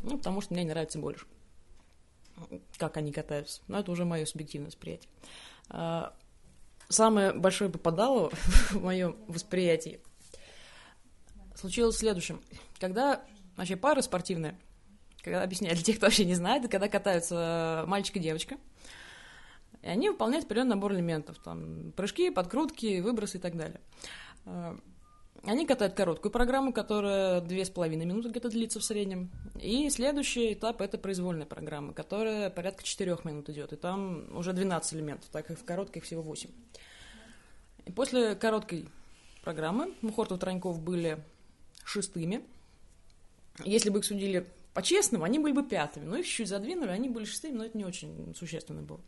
Ну, 0.03 0.17
потому 0.17 0.41
что 0.41 0.53
мне 0.53 0.63
не 0.63 0.69
нравится 0.71 0.97
больше, 0.97 1.25
как 2.77 2.97
они 2.97 3.11
катаются. 3.11 3.61
Но 3.67 3.79
это 3.79 3.91
уже 3.91 4.05
мое 4.05 4.25
субъективное 4.25 4.69
восприятие. 4.69 5.09
Самое 6.91 7.33
большое 7.33 7.69
попадало 7.69 8.29
в 8.71 8.81
моем 8.83 9.15
восприятии 9.27 9.99
случилось 11.55 11.97
следующим. 11.97 12.41
Когда 12.79 13.23
вообще 13.55 13.77
пары 13.77 14.01
спортивные, 14.01 14.57
когда 15.23 15.43
объясняю 15.43 15.75
для 15.75 15.83
тех, 15.83 15.97
кто 15.97 16.07
вообще 16.07 16.25
не 16.25 16.35
знает, 16.35 16.69
когда 16.69 16.89
катаются 16.89 17.85
мальчик 17.87 18.17
и 18.17 18.19
девочка, 18.19 18.57
и 19.81 19.87
они 19.87 20.09
выполняют 20.09 20.45
определенный 20.45 20.71
набор 20.71 20.93
элементов, 20.93 21.37
там 21.39 21.91
прыжки, 21.93 22.29
подкрутки, 22.29 22.99
выбросы 22.99 23.37
и 23.37 23.41
так 23.41 23.55
далее. 23.55 23.79
Они 25.43 25.65
катают 25.65 25.95
короткую 25.95 26.31
программу, 26.31 26.71
которая 26.71 27.41
две 27.41 27.65
с 27.65 27.69
половиной 27.69 28.05
минуты 28.05 28.29
где-то 28.29 28.49
длится 28.49 28.79
в 28.79 28.83
среднем. 28.83 29.31
И 29.59 29.89
следующий 29.89 30.53
этап— 30.53 30.81
это 30.83 30.99
произвольная 30.99 31.47
программа, 31.47 31.93
которая 31.93 32.51
порядка 32.51 32.83
четырех 32.83 33.25
минут 33.25 33.49
идет. 33.49 33.73
И 33.73 33.75
там 33.75 34.35
уже 34.37 34.53
12 34.53 34.93
элементов, 34.93 35.29
так 35.31 35.47
как 35.47 35.57
в 35.57 35.65
короткой 35.65 36.03
всего 36.03 36.21
8. 36.21 36.49
И 37.85 37.91
после 37.91 38.35
короткой 38.35 38.87
программы 39.43 39.95
Мухортов 40.01 40.39
Траньков 40.39 40.79
были 40.79 41.23
шестыми. 41.83 42.43
Если 43.65 43.89
бы 43.89 43.99
их 43.99 44.05
судили 44.05 44.45
по-честному, 44.73 45.25
они 45.25 45.39
были 45.39 45.53
бы 45.53 45.63
пятыми, 45.63 46.05
но 46.05 46.17
их 46.17 46.27
чуть 46.27 46.47
задвинули, 46.47 46.89
они 46.89 47.09
были 47.09 47.25
шестыми, 47.25 47.57
но 47.57 47.65
это 47.65 47.77
не 47.77 47.83
очень 47.83 48.33
существенно 48.35 48.81
было. 48.81 49.01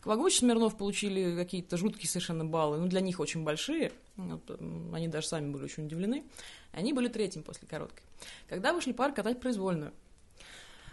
Квагуч 0.00 0.34
и 0.34 0.38
Смирнов 0.38 0.76
получили 0.76 1.34
какие-то 1.34 1.76
жуткие 1.76 2.08
совершенно 2.08 2.44
баллы, 2.44 2.78
ну, 2.78 2.86
для 2.86 3.00
них 3.00 3.18
очень 3.18 3.42
большие, 3.42 3.92
вот, 4.16 4.50
они 4.92 5.08
даже 5.08 5.26
сами 5.26 5.50
были 5.50 5.64
очень 5.64 5.86
удивлены. 5.86 6.24
Они 6.72 6.92
были 6.92 7.08
третьим 7.08 7.42
после 7.42 7.66
короткой. 7.66 8.04
Когда 8.48 8.72
вышли 8.72 8.92
пары 8.92 9.14
катать 9.14 9.40
произвольную, 9.40 9.92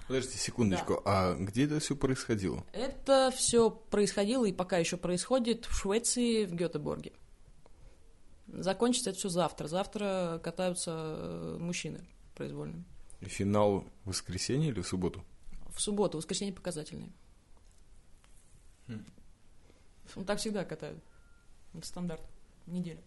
Подождите 0.08 0.38
секундочку, 0.38 1.01
а 1.06 1.34
где 1.36 1.63
это 1.65 1.80
все 1.80 1.96
происходило? 1.96 2.63
это 2.74 3.32
все 3.36 3.70
происходило 3.72 4.46
и 4.46 4.51
пока 4.51 4.77
еще 4.77 4.98
происходит 4.98 5.65
в 5.65 5.74
Швеции, 5.74 6.46
в 6.46 6.53
Гетеборге. 6.53 7.13
Закончится 8.48 9.12
это 9.12 9.20
все 9.20 9.30
завтра. 9.30 9.68
Завтра 9.68 10.42
катаются 10.44 10.92
э, 10.94 11.58
мужчины 11.60 12.06
произвольно. 12.36 12.84
Финал 13.27 13.86
в 14.03 14.10
воскресенье 14.10 14.70
или 14.70 14.82
в 14.82 14.88
субботу? 14.88 15.24
В 15.70 15.82
субботу, 15.82 16.18
в 16.18 16.22
воскресенье 16.22 16.53
показательные. 16.53 17.12
Хм. 18.88 19.06
Ну, 20.15 20.25
так 20.25 20.39
всегда 20.39 20.63
катают. 20.65 21.03
Это 21.74 21.86
стандарт. 21.86 22.22
Неделя. 22.65 23.01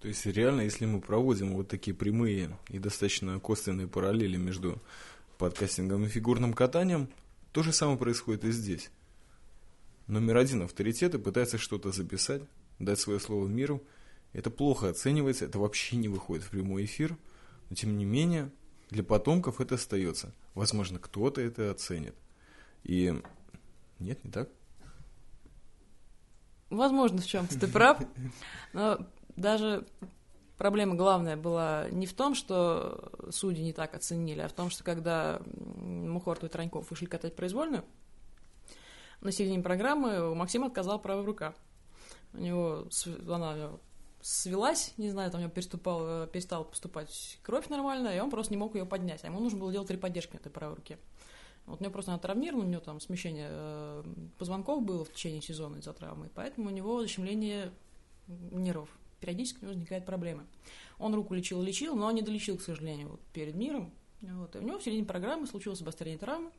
То 0.00 0.08
есть 0.08 0.26
реально, 0.26 0.62
если 0.62 0.84
мы 0.84 1.00
проводим 1.00 1.54
вот 1.54 1.68
такие 1.68 1.96
прямые 1.96 2.58
и 2.68 2.78
достаточно 2.78 3.38
косвенные 3.40 3.88
параллели 3.88 4.36
между 4.36 4.82
подкастингом 5.38 6.04
и 6.04 6.08
фигурным 6.08 6.52
катанием, 6.52 7.08
то 7.52 7.62
же 7.62 7.72
самое 7.72 7.96
происходит 7.96 8.44
и 8.44 8.52
здесь. 8.52 8.90
Номер 10.06 10.36
один 10.36 10.62
авторитеты 10.62 11.18
пытаются 11.18 11.56
что-то 11.56 11.90
записать, 11.90 12.42
дать 12.78 13.00
свое 13.00 13.18
слово 13.20 13.46
миру. 13.46 13.82
Это 14.32 14.50
плохо 14.50 14.90
оценивается, 14.90 15.46
это 15.46 15.58
вообще 15.58 15.96
не 15.96 16.08
выходит 16.08 16.44
в 16.44 16.50
прямой 16.50 16.84
эфир, 16.84 17.16
но 17.70 17.76
тем 17.76 17.96
не 17.96 18.04
менее 18.04 18.50
для 18.90 19.02
потомков 19.02 19.60
это 19.60 19.76
остается. 19.76 20.32
Возможно, 20.54 20.98
кто-то 20.98 21.40
это 21.40 21.70
оценит. 21.70 22.14
И 22.84 23.14
нет, 23.98 24.24
не 24.24 24.30
так? 24.30 24.48
Возможно, 26.70 27.20
в 27.20 27.26
чем-то 27.26 27.58
ты 27.58 27.68
прав. 27.68 27.98
Но 28.72 29.06
даже 29.36 29.86
проблема 30.58 30.94
главная 30.94 31.36
была 31.36 31.88
не 31.90 32.06
в 32.06 32.14
том, 32.14 32.34
что 32.34 33.12
судьи 33.30 33.64
не 33.64 33.72
так 33.72 33.94
оценили, 33.94 34.40
а 34.40 34.48
в 34.48 34.52
том, 34.52 34.70
что 34.70 34.84
когда 34.84 35.40
м, 35.44 36.10
Мухортов 36.12 36.50
и 36.50 36.52
Траньков 36.52 36.90
вышли 36.90 37.06
катать 37.06 37.36
произвольную, 37.36 37.84
на 39.20 39.32
середине 39.32 39.62
программы 39.62 40.30
у 40.30 40.34
Максима 40.34 40.66
отказала 40.66 40.98
правая 40.98 41.24
рука. 41.24 41.54
У 42.32 42.38
него 42.38 42.86
она 43.28 43.70
свелась, 44.24 44.94
не 44.96 45.10
знаю, 45.10 45.30
там 45.30 45.40
у 45.40 45.42
него 45.42 45.52
переступал, 45.52 46.26
перестала 46.28 46.64
поступать 46.64 47.38
кровь 47.42 47.68
нормально, 47.68 48.08
и 48.08 48.20
он 48.20 48.30
просто 48.30 48.54
не 48.54 48.56
мог 48.56 48.74
ее 48.74 48.86
поднять. 48.86 49.22
А 49.22 49.26
ему 49.26 49.38
нужно 49.38 49.58
было 49.58 49.70
делать 49.70 49.86
три 49.88 49.98
поддержки 49.98 50.32
на 50.32 50.38
этой 50.38 50.50
правой 50.50 50.76
руке. 50.76 50.98
Вот 51.66 51.80
у 51.80 51.84
него 51.84 51.92
просто 51.92 52.12
она 52.12 52.18
травмирована, 52.18 52.64
у 52.64 52.70
него 52.70 52.80
там 52.80 53.00
смещение 53.00 53.48
э, 53.50 54.02
позвонков 54.38 54.82
было 54.82 55.04
в 55.04 55.12
течение 55.12 55.42
сезона 55.42 55.76
из-за 55.76 55.92
травмы, 55.92 56.30
поэтому 56.34 56.68
у 56.68 56.72
него 56.72 57.02
защемление 57.02 57.70
нервов. 58.26 58.88
Периодически 59.20 59.58
у 59.58 59.62
него 59.64 59.72
возникают 59.72 60.06
проблемы. 60.06 60.46
Он 60.98 61.14
руку 61.14 61.34
лечил 61.34 61.60
лечил, 61.60 61.94
но 61.94 62.10
не 62.10 62.22
долечил, 62.22 62.56
к 62.56 62.62
сожалению, 62.62 63.10
вот 63.10 63.20
перед 63.34 63.54
миром. 63.54 63.92
Вот. 64.22 64.56
И 64.56 64.58
у 64.58 64.62
него 64.62 64.78
в 64.78 64.82
середине 64.82 65.04
программы 65.04 65.46
случилось 65.46 65.82
обострение 65.82 66.18
травмы. 66.18 66.50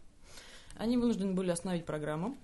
Они 0.76 0.98
вынуждены 0.98 1.34
были 1.34 1.50
остановить 1.50 1.88
программу. 1.88 2.38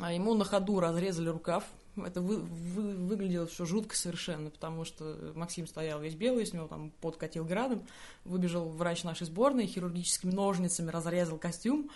А 0.00 0.12
ему 0.12 0.34
на 0.34 0.44
ходу 0.44 0.80
разрезали 0.80 1.28
рукав. 1.28 1.64
Это 1.96 2.20
вы- 2.20 2.36
вы- 2.36 2.94
выглядело 2.94 3.48
все 3.48 3.64
жутко 3.64 3.96
совершенно, 3.96 4.50
потому 4.50 4.84
что 4.84 5.32
Максим 5.34 5.66
стоял 5.66 6.00
весь 6.00 6.14
белый, 6.14 6.46
с 6.46 6.52
него 6.52 6.68
там 6.68 6.92
подкатил 7.00 7.44
градом. 7.44 7.84
Выбежал 8.24 8.68
врач 8.68 9.02
нашей 9.02 9.26
сборной, 9.26 9.66
хирургическими 9.66 10.30
ножницами 10.30 10.90
разрезал 10.90 11.38
костюм, 11.38 11.90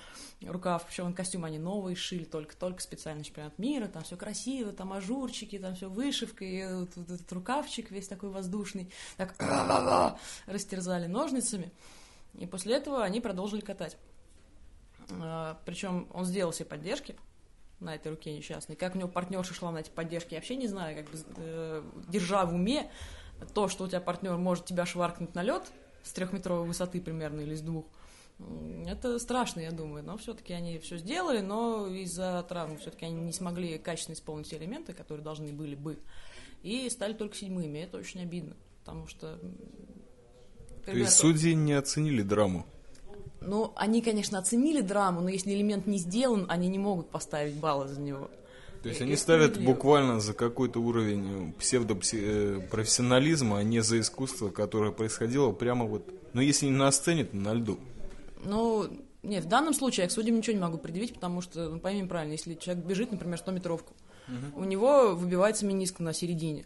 рукав. 0.44 0.84
Причем 0.86 1.12
костюм 1.14 1.44
они 1.44 1.58
новые 1.58 1.94
шили, 1.94 2.24
только-только 2.24 2.82
специальный 2.82 3.22
чемпионат 3.22 3.56
мира. 3.60 3.86
Там 3.86 4.02
все 4.02 4.16
красиво, 4.16 4.72
там 4.72 4.92
ажурчики, 4.92 5.56
там 5.60 5.76
все 5.76 5.88
вышивка, 5.88 6.44
и 6.44 6.74
вот 6.74 6.90
вот 6.96 7.08
этот 7.08 7.32
рукавчик 7.32 7.92
весь 7.92 8.08
такой 8.08 8.30
воздушный. 8.30 8.90
Так 9.16 9.36
растерзали 10.46 11.06
ножницами. 11.06 11.70
И 12.34 12.46
после 12.46 12.74
этого 12.74 13.04
они 13.04 13.20
продолжили 13.20 13.60
катать. 13.60 13.96
Причем 15.64 16.08
он 16.12 16.24
сделал 16.24 16.52
себе 16.52 16.64
поддержки 16.64 17.14
на 17.82 17.94
этой 17.94 18.12
руке 18.12 18.32
несчастной. 18.36 18.76
Как 18.76 18.94
у 18.94 18.98
него 18.98 19.08
партнерша 19.08 19.54
шла 19.54 19.70
на 19.72 19.78
эти 19.78 19.90
поддержки, 19.90 20.34
я 20.34 20.38
вообще 20.38 20.56
не 20.56 20.68
знаю, 20.68 20.96
как 20.96 21.10
бы, 21.10 21.18
э, 21.36 21.82
держа 22.08 22.46
в 22.46 22.54
уме 22.54 22.90
то, 23.54 23.68
что 23.68 23.84
у 23.84 23.88
тебя 23.88 24.00
партнер 24.00 24.36
может 24.36 24.64
тебя 24.64 24.86
шваркнуть 24.86 25.34
на 25.34 25.42
лед 25.42 25.70
с 26.02 26.12
трехметровой 26.12 26.66
высоты 26.66 27.00
примерно 27.00 27.40
или 27.40 27.54
с 27.54 27.60
двух. 27.60 27.86
Это 28.86 29.18
страшно, 29.18 29.60
я 29.60 29.70
думаю, 29.70 30.04
но 30.04 30.16
все-таки 30.16 30.52
они 30.52 30.78
все 30.78 30.96
сделали, 30.96 31.40
но 31.40 31.86
из-за 31.86 32.44
травмы 32.48 32.78
все-таки 32.78 33.04
они 33.04 33.20
не 33.20 33.32
смогли 33.32 33.78
качественно 33.78 34.14
исполнить 34.14 34.46
все 34.46 34.56
элементы, 34.56 34.92
которые 34.92 35.22
должны 35.22 35.52
были 35.52 35.74
бы, 35.74 35.98
и 36.62 36.88
стали 36.90 37.12
только 37.12 37.36
седьмыми. 37.36 37.78
Это 37.78 37.98
очень 37.98 38.22
обидно, 38.22 38.56
потому 38.80 39.06
что... 39.06 39.38
То 40.84 40.92
есть 40.92 41.12
судьи 41.12 41.54
не 41.54 41.74
оценили 41.74 42.22
драму. 42.22 42.66
Ну, 43.46 43.72
они, 43.76 44.02
конечно, 44.02 44.38
оценили 44.38 44.80
драму, 44.80 45.20
но 45.20 45.28
если 45.28 45.52
элемент 45.52 45.86
не 45.86 45.98
сделан, 45.98 46.46
они 46.48 46.68
не 46.68 46.78
могут 46.78 47.10
поставить 47.10 47.54
баллы 47.54 47.88
за 47.88 48.00
него. 48.00 48.30
То 48.82 48.88
есть 48.88 49.00
И- 49.00 49.04
они 49.04 49.16
ставят 49.16 49.62
буквально 49.62 50.20
за 50.20 50.32
какой-то 50.34 50.80
уровень 50.80 51.52
псевдопрофессионализма, 51.58 53.58
а 53.58 53.62
не 53.62 53.80
за 53.80 54.00
искусство, 54.00 54.50
которое 54.50 54.90
происходило 54.92 55.52
прямо 55.52 55.84
вот, 55.84 56.02
ну 56.32 56.40
если 56.40 56.66
не 56.66 56.72
на 56.72 56.90
сцене, 56.90 57.24
то 57.24 57.36
на 57.36 57.54
льду. 57.54 57.78
Ну, 58.44 58.88
нет, 59.22 59.44
в 59.44 59.48
данном 59.48 59.72
случае 59.72 60.02
я 60.04 60.08
к 60.08 60.12
судьям 60.12 60.36
ничего 60.36 60.54
не 60.54 60.60
могу 60.62 60.78
предъявить, 60.78 61.14
потому 61.14 61.42
что, 61.42 61.68
ну, 61.68 61.78
пойми 61.78 62.04
правильно, 62.08 62.32
если 62.32 62.54
человек 62.54 62.84
бежит, 62.84 63.12
например, 63.12 63.38
100-метровку, 63.38 63.92
у 64.56 64.64
него 64.64 65.14
выбивается 65.14 65.64
миниск 65.66 66.00
на 66.00 66.12
середине, 66.12 66.64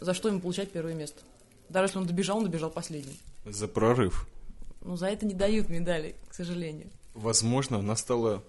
за 0.00 0.14
что 0.14 0.28
ему 0.28 0.40
получать 0.40 0.70
первое 0.70 0.94
место? 0.94 1.20
Даже 1.68 1.86
если 1.86 1.98
он 1.98 2.06
добежал, 2.06 2.38
он 2.38 2.44
добежал 2.44 2.70
последним. 2.70 3.14
За 3.44 3.68
прорыв. 3.68 4.26
Ну, 4.84 4.96
за 4.96 5.06
это 5.06 5.26
не 5.26 5.34
дают 5.34 5.68
медали, 5.68 6.16
к 6.28 6.34
сожалению. 6.34 6.90
Возможно, 7.14 7.80
настало 7.82 8.42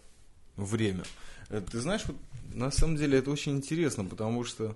время. 0.56 1.04
Э, 1.50 1.62
Ты 1.62 1.80
знаешь, 1.80 2.04
вот, 2.06 2.16
на 2.54 2.72
самом 2.72 2.96
деле 2.96 3.20
это 3.20 3.32
очень 3.32 3.54
интересно, 3.58 4.06
потому 4.06 4.44
что, 4.44 4.76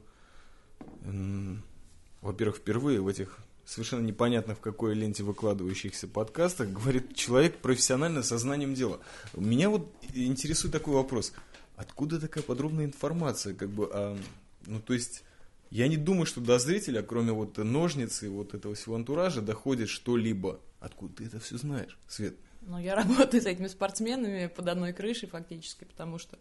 во-первых, 2.22 2.58
впервые 2.58 3.02
в 3.02 3.08
этих 3.08 3.40
совершенно 3.66 4.06
непонятно 4.06 4.56
в 4.56 4.62
какой 4.62 4.96
ленте 4.96 5.24
выкладывающихся 5.24 6.08
подкастах 6.08 6.72
говорит 6.72 7.16
человек 7.16 7.58
профессионально 7.58 8.24
со 8.24 8.38
знанием 8.38 8.74
дела. 8.74 9.00
Меня 9.36 9.70
вот 9.70 9.92
интересует 10.14 10.74
такой 10.74 10.94
вопрос. 10.94 11.34
Откуда 11.76 12.20
такая 12.20 12.44
подробная 12.44 12.86
информация? 12.86 13.54
Как 13.54 13.70
бы, 13.70 13.90
а, 13.92 14.18
ну, 14.66 14.80
то 14.80 14.94
есть, 14.94 15.24
я 15.70 15.88
не 15.90 15.98
думаю, 15.98 16.26
что 16.26 16.40
до 16.40 16.58
зрителя, 16.60 17.04
кроме 17.04 17.34
вот 17.34 17.58
ножниц 17.58 18.24
и 18.24 18.28
вот 18.28 18.54
этого 18.54 18.74
всего 18.74 18.96
антуража, 18.96 19.42
доходит 19.42 19.90
что-либо. 19.90 20.60
Откуда 20.80 21.16
ты 21.16 21.26
это 21.26 21.40
все 21.40 21.58
знаешь, 21.58 21.98
Свет? 22.08 22.36
Но 22.62 22.80
я 22.80 22.96
работаю 22.96 23.42
с 23.42 23.46
этими 23.46 23.68
спортсменами 23.68 24.48
под 24.48 24.68
одной 24.68 24.92
крышей 24.92 25.30
фактически, 25.30 25.86
потому 25.86 26.18
что 26.18 26.38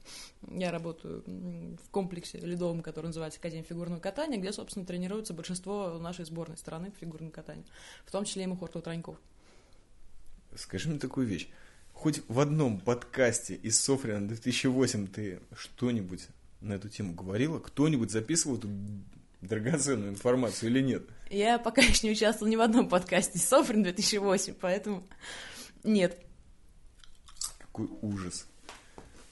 я 0.50 0.73
работаю 0.73 1.23
в 1.26 1.90
комплексе 1.90 2.38
ледовом, 2.38 2.83
который 2.83 3.07
называется 3.07 3.38
Академия 3.38 3.64
фигурного 3.64 4.00
катания, 4.00 4.38
где, 4.38 4.52
собственно, 4.52 4.85
тренируется 4.85 5.35
большинство 5.35 5.99
нашей 5.99 6.25
сборной 6.25 6.57
страны 6.57 6.90
по 6.90 6.99
фигурному 6.99 7.31
катанию, 7.31 7.64
в 8.05 8.11
том 8.11 8.25
числе 8.25 8.45
и 8.45 8.47
Мухортов 8.47 8.83
Траньков. 8.83 9.16
Скажи 10.57 10.88
мне 10.88 10.99
такую 10.99 11.26
вещь. 11.26 11.49
Хоть 11.93 12.23
в 12.28 12.40
одном 12.40 12.81
подкасте 12.81 13.55
из 13.55 13.81
Софрина 13.81 14.26
2008 14.26 15.07
ты 15.07 15.40
что-нибудь 15.57 16.28
на 16.61 16.75
эту 16.75 16.88
тему 16.88 17.14
говорила? 17.14 17.59
Кто-нибудь 17.59 18.11
записывал 18.11 18.59
эту 18.59 18.69
драгоценную 19.40 20.11
информацию 20.11 20.71
или 20.71 20.81
нет? 20.81 21.05
Я 21.31 21.59
пока 21.59 21.83
еще 21.83 22.07
не 22.07 22.12
участвовала 22.12 22.50
ни 22.50 22.57
в 22.57 22.61
одном 22.61 22.88
подкасте 22.88 23.38
Софрин 23.38 23.83
2008, 23.83 24.55
поэтому 24.61 25.07
нет. 25.85 26.19
Какой 27.59 27.88
ужас. 28.02 28.47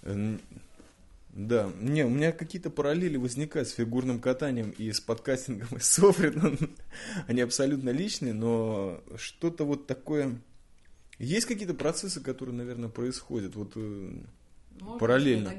М, 0.03 0.41
Да, 1.31 1.69
не, 1.81 2.05
у 2.05 2.11
меня 2.11 2.31
какие-то 2.31 2.71
параллели 2.71 3.17
возникают 3.17 3.69
с 3.69 3.73
фигурным 3.73 4.21
катанием 4.21 4.71
и 4.71 4.93
с 4.93 5.01
подкастингом 5.01 5.79
из 5.79 5.87
Софрина. 5.91 6.57
Они 7.27 7.41
абсолютно 7.41 7.91
личные, 7.91 8.33
но 8.33 9.03
что-то 9.17 9.65
вот 9.65 9.87
такое... 9.89 10.41
Есть 11.19 11.47
какие-то 11.47 11.75
процессы, 11.75 12.21
которые, 12.21 12.55
наверное, 12.55 12.89
происходят. 12.89 13.55
Вот, 13.57 13.73
э, 13.77 14.13
Можно 14.81 14.99
Параллельно. 14.99 15.53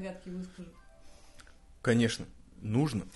конечно, 1.82 2.26
нужно. 2.62 3.06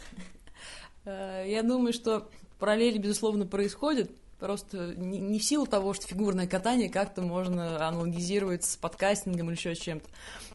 Э, 1.05 1.45
Я 1.47 1.63
думаю, 1.63 1.93
что 1.93 2.29
параллели, 2.59 2.99
безусловно, 2.99 3.47
происходят. 3.47 4.11
Просто 4.39 4.95
не, 4.97 5.39
в 5.39 5.45
силу 5.45 5.67
того, 5.67 5.93
что 5.93 6.07
фигурное 6.07 6.47
катание 6.47 6.89
как-то 6.89 7.21
можно 7.21 7.87
аналогизировать 7.87 8.65
с 8.65 8.77
подкастингом 8.77 9.49
или 9.49 9.57
еще 9.57 9.75
чем-то, 9.75 10.09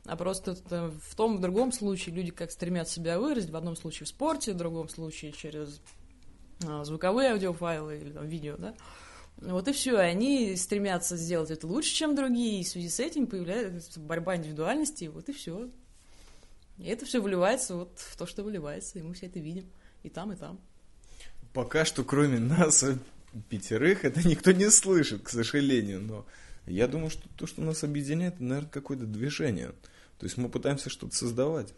а 0.06 0.16
просто 0.16 0.52
это 0.52 0.92
в 1.08 1.16
том, 1.16 1.38
в 1.38 1.40
другом 1.40 1.72
случае 1.72 2.16
люди 2.16 2.32
как 2.32 2.50
стремят 2.50 2.90
себя 2.90 3.20
выразить, 3.20 3.52
в 3.52 3.56
одном 3.56 3.76
случае 3.76 4.06
в 4.06 4.10
спорте, 4.10 4.54
в 4.54 4.58
другом 4.58 4.90
случае 4.90 5.34
через 5.34 5.82
а, 6.68 6.84
звуковые 6.84 7.34
аудиофайлы 7.34 8.00
или 8.00 8.12
там, 8.12 8.28
видео, 8.28 8.56
да, 8.58 8.74
Вот 9.38 9.68
и 9.68 9.72
все. 9.72 9.98
Они 9.98 10.56
стремятся 10.56 11.16
сделать 11.16 11.52
это 11.52 11.68
лучше, 11.68 11.94
чем 11.94 12.16
другие, 12.16 12.62
и 12.62 12.64
в 12.64 12.68
связи 12.68 12.90
с 12.90 13.00
этим 13.00 13.28
появляется 13.28 14.00
борьба 14.00 14.36
индивидуальности, 14.38 15.06
вот 15.06 15.30
и 15.30 15.34
все. 15.34 15.70
И 16.80 16.88
это 16.88 17.06
все 17.06 17.22
выливается 17.22 17.76
вот 17.76 17.92
в 17.98 18.18
то, 18.18 18.26
что 18.26 18.42
выливается, 18.42 18.98
и 18.98 19.04
мы 19.04 19.14
все 19.14 19.28
это 19.28 19.38
видим. 19.38 19.66
И 20.06 20.10
там, 20.10 20.32
и 20.32 20.36
там. 20.36 20.60
Пока 21.52 21.84
что, 21.84 22.04
кроме 22.04 22.38
нас, 22.38 22.86
пятерых, 23.50 24.06
это 24.06 24.28
никто 24.28 24.52
не 24.52 24.70
слышит, 24.70 25.24
к 25.24 25.30
сожалению. 25.30 26.00
Но 26.00 26.26
я 26.68 26.88
думаю, 26.88 27.10
что 27.10 27.28
то, 27.36 27.48
что 27.48 27.64
нас 27.64 27.84
объединяет, 27.84 28.40
наверное, 28.40 28.70
какое-то 28.70 29.06
движение. 29.08 29.70
То 30.20 30.28
есть 30.28 30.38
мы 30.38 30.48
пытаемся 30.48 30.92
что-то 30.92 31.16
создавать. 31.16 31.74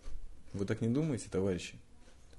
Вы 0.51 0.65
так 0.65 0.81
не 0.81 0.89
думаете, 0.89 1.27
товарищи? 1.31 1.75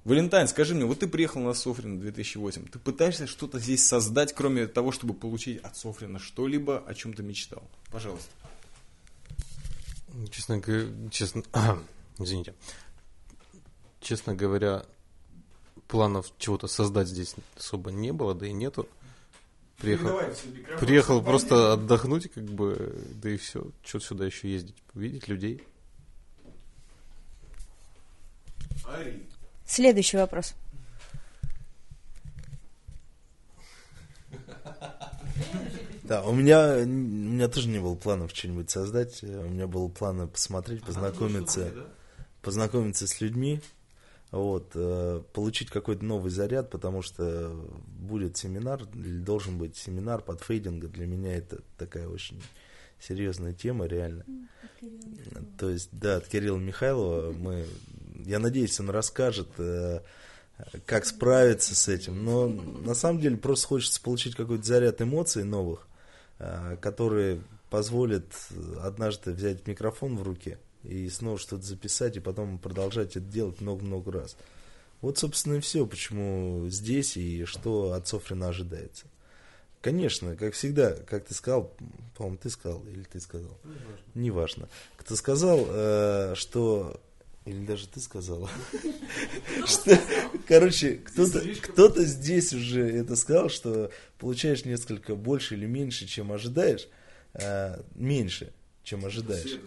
Валентайн, 0.03 0.47
скажи 0.47 0.75
мне, 0.75 0.85
вот 0.85 0.99
ты 0.99 1.07
приехал 1.07 1.41
на 1.41 1.55
Софрин 1.55 1.99
2008, 1.99 2.67
ты 2.67 2.77
пытаешься 2.77 3.25
что-то 3.25 3.57
здесь 3.59 3.83
создать, 3.83 4.33
кроме 4.33 4.67
того, 4.67 4.91
чтобы 4.91 5.15
получить 5.15 5.59
от 5.61 5.75
Софрина 5.75 6.19
что-либо, 6.19 6.83
о 6.85 6.93
чем 6.93 7.13
ты 7.13 7.23
мечтал? 7.23 7.63
Пожалуйста. 7.89 8.29
Честно 10.29 10.59
говоря, 10.59 10.87
честно, 11.09 11.43
извините. 12.19 12.53
Честно 13.99 14.35
говоря, 14.35 14.85
планов 15.89 16.31
чего-то 16.37 16.67
создать 16.67 17.07
здесь 17.07 17.35
особо 17.57 17.91
не 17.91 18.13
было, 18.13 18.33
да 18.33 18.47
и 18.47 18.53
нету. 18.53 18.87
Приехал, 19.77 20.19
приехал 20.79 21.21
просто 21.21 21.73
отдохнуть, 21.73 22.31
как 22.31 22.43
бы, 22.43 23.01
да 23.15 23.29
и 23.29 23.37
все. 23.37 23.65
Что 23.83 23.99
сюда 23.99 24.25
еще 24.25 24.51
ездить? 24.51 24.75
Увидеть 24.93 25.27
людей. 25.27 25.63
Следующий 29.65 30.17
вопрос. 30.17 30.53
Да, 36.03 36.23
у 36.23 36.33
меня, 36.33 36.75
у 36.75 36.85
меня 36.85 37.47
тоже 37.47 37.67
не 37.69 37.79
было 37.79 37.95
планов 37.95 38.31
что-нибудь 38.31 38.69
создать. 38.69 39.23
У 39.23 39.27
меня 39.27 39.67
было 39.67 39.87
планы 39.89 40.27
посмотреть, 40.27 40.83
познакомиться, 40.83 41.71
познакомиться 42.41 43.07
с 43.07 43.21
людьми, 43.21 43.61
вот, 44.31 44.71
э, 44.75 45.21
получить 45.33 45.69
какой-то 45.69 46.05
новый 46.05 46.31
заряд, 46.31 46.69
потому 46.69 47.01
что 47.01 47.51
будет 47.87 48.37
семинар, 48.37 48.85
должен 48.85 49.57
быть 49.57 49.75
семинар 49.75 50.21
под 50.21 50.41
фейдинга. 50.41 50.87
Для 50.87 51.07
меня 51.07 51.35
это 51.35 51.61
такая 51.77 52.07
очень 52.07 52.41
серьезная 52.99 53.53
тема, 53.53 53.85
реально. 53.85 54.25
То 55.57 55.69
есть, 55.69 55.89
да, 55.91 56.17
от 56.17 56.27
Кирилла 56.27 56.59
Михайлова 56.59 57.31
мы, 57.31 57.65
я 58.25 58.39
надеюсь, 58.39 58.79
он 58.79 58.91
расскажет, 58.91 59.49
э, 59.57 60.01
как 60.85 61.05
справиться 61.05 61.75
с 61.75 61.87
этим. 61.87 62.23
Но 62.23 62.47
на 62.47 62.93
самом 62.93 63.19
деле 63.19 63.37
просто 63.37 63.67
хочется 63.67 64.01
получить 64.01 64.35
какой-то 64.35 64.63
заряд 64.63 65.01
эмоций 65.01 65.43
новых, 65.43 65.87
э, 66.37 66.77
которые 66.81 67.41
позволят 67.71 68.25
однажды 68.81 69.31
взять 69.31 69.65
микрофон 69.67 70.17
в 70.17 70.23
руки 70.23 70.57
и 70.83 71.09
снова 71.09 71.37
что-то 71.37 71.63
записать, 71.63 72.17
и 72.17 72.21
потом 72.21 72.57
продолжать 72.57 73.15
это 73.15 73.25
делать 73.25 73.61
много-много 73.61 74.11
раз. 74.11 74.37
Вот, 75.01 75.17
собственно, 75.17 75.55
и 75.55 75.59
все, 75.59 75.85
почему 75.85 76.67
здесь 76.69 77.15
и 77.17 77.45
что 77.45 77.93
от 77.93 78.07
Софрина 78.07 78.49
ожидается. 78.49 79.05
Конечно, 79.81 80.35
как 80.35 80.53
всегда, 80.53 80.91
как 80.91 81.25
ты 81.25 81.33
сказал, 81.33 81.73
по-моему, 82.17 82.37
ты 82.37 82.49
сказал 82.49 82.83
или 82.85 83.03
ты 83.03 83.21
сказал? 83.21 83.57
Неважно. 83.63 83.89
Неважно. 84.13 84.69
Кто 84.97 85.15
сказал, 85.15 85.65
э, 85.69 86.33
что... 86.35 86.99
Или 87.45 87.65
даже 87.65 87.87
ты 87.87 88.01
сказала. 88.01 88.49
Что, 89.65 89.97
короче, 90.47 90.95
кто-то 90.95 91.41
кто 91.61 92.03
здесь 92.03 92.53
уже 92.53 92.81
это 92.81 93.15
сказал, 93.15 93.49
что 93.49 93.91
получаешь 94.19 94.65
несколько 94.65 95.15
больше 95.15 95.55
или 95.55 95.65
меньше, 95.65 96.05
чем 96.05 96.31
ожидаешь. 96.31 96.87
Э, 97.33 97.81
меньше, 97.95 98.51
чем 98.89 99.05
ожидаешь. 99.05 99.59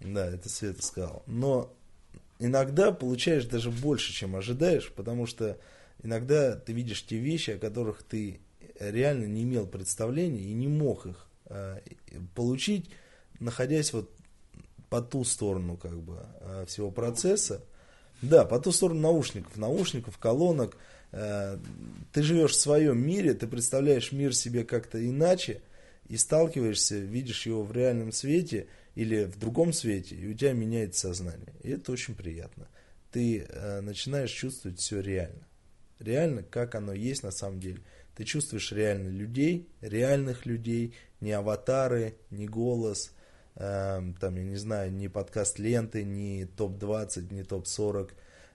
Да, 0.00 0.26
это 0.26 0.48
Света 0.48 0.82
сказал. 0.82 1.22
Но 1.26 1.72
иногда 2.38 2.92
получаешь 2.92 3.46
даже 3.46 3.70
больше, 3.70 4.12
чем 4.12 4.36
ожидаешь, 4.36 4.92
потому 4.92 5.26
что 5.26 5.58
иногда 6.02 6.54
ты 6.54 6.72
видишь 6.72 7.04
те 7.06 7.16
вещи, 7.16 7.52
о 7.52 7.58
которых 7.58 8.02
ты 8.02 8.40
реально 8.78 9.24
не 9.24 9.44
имел 9.44 9.66
представления 9.66 10.42
и 10.42 10.52
не 10.52 10.68
мог 10.68 11.06
их 11.06 11.26
э, 11.46 11.80
получить, 12.34 12.90
находясь 13.40 13.92
вот 13.92 14.10
по 14.90 15.00
ту 15.00 15.24
сторону 15.24 15.76
как 15.76 15.98
бы 15.98 16.26
э, 16.40 16.66
всего 16.68 16.90
процесса. 16.90 17.62
Да, 18.20 18.44
по 18.44 18.60
ту 18.60 18.72
сторону 18.72 19.00
наушников, 19.00 19.56
наушников, 19.56 20.18
колонок. 20.18 20.76
Э, 21.12 21.56
ты 22.12 22.22
живешь 22.22 22.52
в 22.52 22.60
своем 22.60 22.98
мире, 22.98 23.32
ты 23.32 23.46
представляешь 23.46 24.12
мир 24.12 24.34
себе 24.34 24.64
как-то 24.64 25.02
иначе 25.02 25.62
и 26.08 26.16
сталкиваешься, 26.16 26.98
видишь 26.98 27.46
его 27.46 27.62
в 27.62 27.72
реальном 27.72 28.12
свете 28.12 28.66
или 28.94 29.24
в 29.24 29.38
другом 29.38 29.72
свете, 29.72 30.14
и 30.14 30.28
у 30.28 30.34
тебя 30.34 30.52
меняется 30.52 31.08
сознание. 31.08 31.52
И 31.62 31.70
это 31.70 31.92
очень 31.92 32.14
приятно. 32.14 32.68
Ты 33.10 33.46
э, 33.48 33.80
начинаешь 33.80 34.30
чувствовать 34.30 34.78
все 34.78 35.00
реально. 35.00 35.46
Реально, 35.98 36.42
как 36.42 36.74
оно 36.74 36.92
есть 36.92 37.22
на 37.22 37.30
самом 37.30 37.60
деле. 37.60 37.80
Ты 38.16 38.24
чувствуешь 38.24 38.70
реально 38.72 39.08
людей, 39.08 39.68
реальных 39.80 40.46
людей, 40.46 40.94
не 41.20 41.32
аватары, 41.32 42.16
не 42.30 42.46
голос, 42.46 43.12
э, 43.56 44.02
там, 44.20 44.36
я 44.36 44.44
не 44.44 44.56
знаю, 44.56 44.92
не 44.92 45.08
подкаст 45.08 45.58
ленты, 45.58 46.04
не 46.04 46.44
топ-20, 46.44 47.32
не 47.32 47.42
топ-40. 47.42 48.10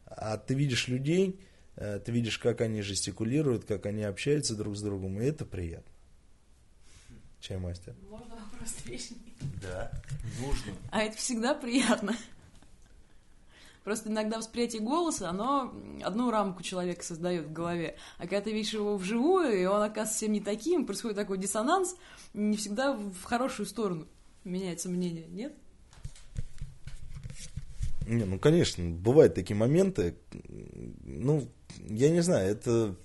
А 0.06 0.38
ты 0.38 0.54
видишь 0.54 0.88
людей, 0.88 1.40
э, 1.76 2.00
ты 2.04 2.12
видишь, 2.12 2.38
как 2.38 2.62
они 2.62 2.82
жестикулируют, 2.82 3.66
как 3.66 3.86
они 3.86 4.04
общаются 4.04 4.56
друг 4.56 4.78
с 4.78 4.82
другом, 4.82 5.20
и 5.20 5.26
это 5.26 5.46
приятно. 5.46 5.92
Чай 7.40 7.58
мастер. 7.58 7.96
Можно 8.10 8.36
вопрос 8.36 8.76
вечный? 8.86 9.18
Да. 9.62 9.92
Нужно. 10.42 10.74
А 10.92 11.02
это 11.04 11.18
всегда 11.18 11.54
приятно. 11.54 12.16
Просто 13.84 14.10
иногда 14.10 14.38
восприятие 14.38 14.82
голоса, 14.82 15.30
оно 15.30 15.74
одну 16.04 16.30
рамку 16.32 16.62
человека 16.64 17.04
создает 17.04 17.48
в 17.48 17.54
голове. 17.54 17.96
А 18.18 18.24
когда 18.24 18.42
ты 18.42 18.52
видишь 18.52 18.74
его 18.74 18.98
вживую, 18.98 19.60
и 19.60 19.66
он 19.66 19.82
оказывается 19.82 20.14
совсем 20.14 20.34
не 20.34 20.42
таким, 20.42 20.86
происходит 20.86 21.18
такой 21.18 21.38
диссонанс, 21.38 21.96
не 22.34 22.58
всегда 22.58 22.94
в 22.94 23.24
хорошую 23.24 23.66
сторону 23.66 24.08
меняется 24.44 24.90
мнение, 24.90 25.26
нет? 25.30 25.54
Не, 28.06 28.26
ну, 28.26 28.38
конечно, 28.38 28.84
бывают 28.90 29.36
такие 29.36 29.56
моменты. 29.56 30.16
Ну, 31.04 31.48
я 31.88 32.10
не 32.10 32.22
знаю, 32.22 32.52
это, 32.52 32.96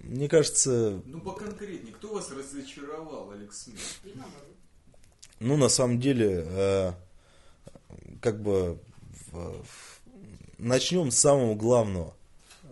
мне 0.00 0.28
кажется... 0.28 1.00
Ну, 1.04 1.20
поконкретнее, 1.20 1.94
кто 1.94 2.14
вас 2.14 2.30
разочаровал, 2.30 3.30
Алекс 3.30 3.64
Смит? 3.64 3.78
Ну, 5.38 5.56
на 5.56 5.68
самом 5.68 6.00
деле, 6.00 6.44
э, 6.46 6.92
как 8.20 8.42
бы 8.42 8.80
в, 9.30 9.62
начнем 10.58 11.10
с 11.10 11.18
самого 11.18 11.54
главного. 11.54 12.16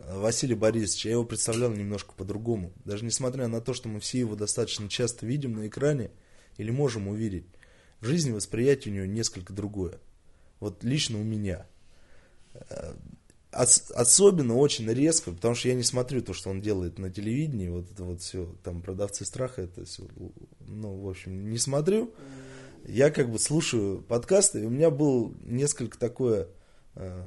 Василий 0.08 0.54
Борисович, 0.54 1.06
я 1.06 1.12
его 1.12 1.24
представлял 1.24 1.70
немножко 1.70 2.12
по-другому. 2.14 2.72
Даже 2.84 3.04
несмотря 3.04 3.48
на 3.48 3.60
то, 3.60 3.72
что 3.74 3.88
мы 3.88 4.00
все 4.00 4.18
его 4.18 4.34
достаточно 4.34 4.88
часто 4.88 5.24
видим 5.24 5.54
на 5.54 5.68
экране 5.68 6.10
или 6.56 6.70
можем 6.70 7.08
увидеть, 7.08 7.46
в 8.00 8.06
жизни 8.06 8.32
восприятие 8.32 8.92
у 8.92 8.96
него 8.96 9.06
несколько 9.06 9.52
другое. 9.52 9.98
Вот 10.60 10.84
лично 10.84 11.18
у 11.18 11.22
меня. 11.22 11.66
Ос- 13.54 13.90
особенно 13.90 14.56
очень 14.56 14.88
резко, 14.90 15.30
потому 15.30 15.54
что 15.54 15.68
я 15.68 15.74
не 15.74 15.82
смотрю 15.82 16.22
то, 16.22 16.32
что 16.32 16.50
он 16.50 16.60
делает 16.60 16.98
на 16.98 17.10
телевидении, 17.10 17.68
вот 17.68 17.90
это 17.90 18.04
вот 18.04 18.20
все, 18.20 18.54
там 18.64 18.82
продавцы 18.82 19.24
страха, 19.24 19.62
это 19.62 19.84
все, 19.84 20.02
ну, 20.60 21.00
в 21.00 21.08
общем, 21.08 21.50
не 21.50 21.58
смотрю. 21.58 22.12
Я 22.86 23.10
как 23.10 23.30
бы 23.30 23.38
слушаю 23.38 24.02
подкасты, 24.02 24.62
и 24.62 24.66
у 24.66 24.70
меня 24.70 24.90
был 24.90 25.34
несколько 25.44 25.98
такое 25.98 26.48
э, 26.96 27.26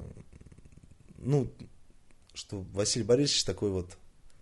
ну, 1.17 1.51
что 2.33 2.61
Василий 2.73 3.05
Борисович 3.05 3.43
такой 3.43 3.71
вот 3.71 3.97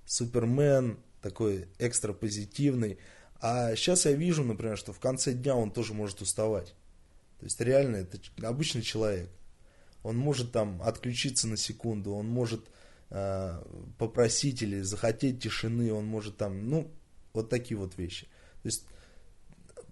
супермен, 0.05 0.97
такой 1.21 1.67
экстра 1.79 2.13
позитивный. 2.13 2.97
А 3.41 3.75
сейчас 3.75 4.05
я 4.05 4.11
вижу, 4.13 4.43
например, 4.43 4.77
что 4.77 4.93
в 4.93 4.99
конце 4.99 5.33
дня 5.33 5.55
он 5.55 5.71
тоже 5.71 5.93
может 5.93 6.21
уставать. 6.21 6.75
То 7.39 7.45
есть 7.45 7.59
реально 7.61 7.97
это 7.97 8.19
обычный 8.43 8.81
человек. 8.81 9.29
Он 10.05 10.17
может 10.17 10.51
там 10.51 10.83
отключиться 10.83 11.47
на 11.47 11.57
секунду, 11.57 12.13
он 12.13 12.27
может 12.27 12.67
э, 13.09 13.59
попросить 13.97 14.61
или 14.61 14.81
захотеть 14.81 15.41
тишины, 15.41 15.91
он 15.91 16.05
может 16.05 16.37
там, 16.37 16.69
ну, 16.69 16.91
вот 17.33 17.49
такие 17.49 17.75
вот 17.75 17.97
вещи. 17.97 18.27
То 18.61 18.67
есть 18.67 18.85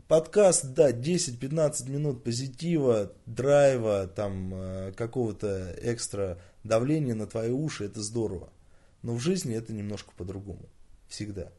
подкаст, 0.08 0.72
да, 0.76 0.92
10-15 0.92 1.90
минут 1.90 2.24
позитива, 2.24 3.12
драйва, 3.26 4.06
там, 4.06 4.54
э, 4.54 4.92
какого-то 4.96 5.76
экстра 5.82 6.40
давления 6.64 7.16
на 7.16 7.26
твои 7.26 7.50
уши, 7.50 7.86
это 7.86 8.04
здорово. 8.04 8.54
Но 9.02 9.16
в 9.16 9.20
жизни 9.20 9.56
это 9.56 9.74
немножко 9.74 10.12
по-другому. 10.16 10.70
Всегда. 11.08 11.52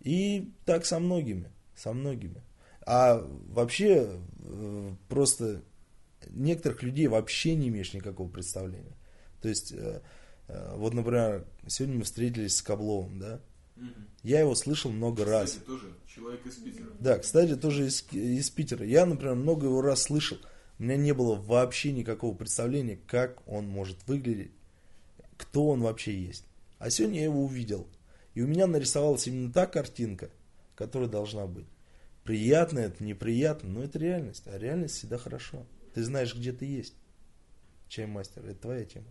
И 0.00 0.52
так 0.66 0.84
со 0.84 0.98
многими. 0.98 1.50
Со 1.74 1.94
многими. 1.94 2.42
А 2.84 3.26
вообще, 3.48 4.20
э, 4.40 4.94
просто 5.08 5.62
некоторых 6.30 6.82
людей 6.82 7.06
вообще 7.06 7.54
не 7.54 7.68
имеешь 7.68 7.92
никакого 7.94 8.28
представления. 8.28 8.96
То 9.40 9.48
есть, 9.48 9.72
э, 9.72 10.00
вот, 10.48 10.94
например, 10.94 11.46
сегодня 11.66 11.98
мы 11.98 12.04
встретились 12.04 12.56
с 12.56 12.62
Кабловым, 12.62 13.18
да, 13.18 13.40
Я 14.22 14.40
его 14.40 14.54
слышал 14.54 14.90
много 14.90 15.24
раз. 15.24 15.50
Кстати, 15.50 15.66
тоже 15.66 15.94
человек 16.06 16.46
из 16.46 16.54
Питера. 16.54 16.86
Да, 17.00 17.18
кстати, 17.18 17.56
тоже 17.56 17.86
из, 17.88 18.04
из 18.12 18.50
Питера. 18.50 18.86
Я, 18.86 19.04
например, 19.04 19.34
много 19.34 19.66
его 19.66 19.82
раз 19.82 20.02
слышал. 20.02 20.38
У 20.78 20.82
меня 20.82 20.96
не 20.96 21.12
было 21.12 21.34
вообще 21.34 21.92
никакого 21.92 22.34
представления, 22.34 22.98
как 23.06 23.46
он 23.46 23.66
может 23.66 23.98
выглядеть, 24.06 24.52
кто 25.36 25.68
он 25.68 25.82
вообще 25.82 26.18
есть. 26.18 26.44
А 26.78 26.90
сегодня 26.90 27.18
я 27.18 27.24
его 27.24 27.44
увидел. 27.44 27.86
И 28.34 28.42
у 28.42 28.46
меня 28.46 28.66
нарисовалась 28.66 29.26
именно 29.26 29.52
та 29.52 29.66
картинка, 29.66 30.30
которая 30.74 31.08
должна 31.08 31.46
быть. 31.46 31.66
Приятно 32.24 32.78
это, 32.78 33.04
неприятно, 33.04 33.68
но 33.68 33.82
это 33.84 33.98
реальность. 33.98 34.44
А 34.46 34.58
реальность 34.58 34.96
всегда 34.96 35.18
хорошо. 35.18 35.66
Ты 35.94 36.02
знаешь, 36.02 36.34
где 36.34 36.52
ты 36.52 36.66
есть. 36.66 36.94
Чаймастер, 37.88 38.44
это 38.44 38.60
твоя 38.60 38.84
тема. 38.84 39.06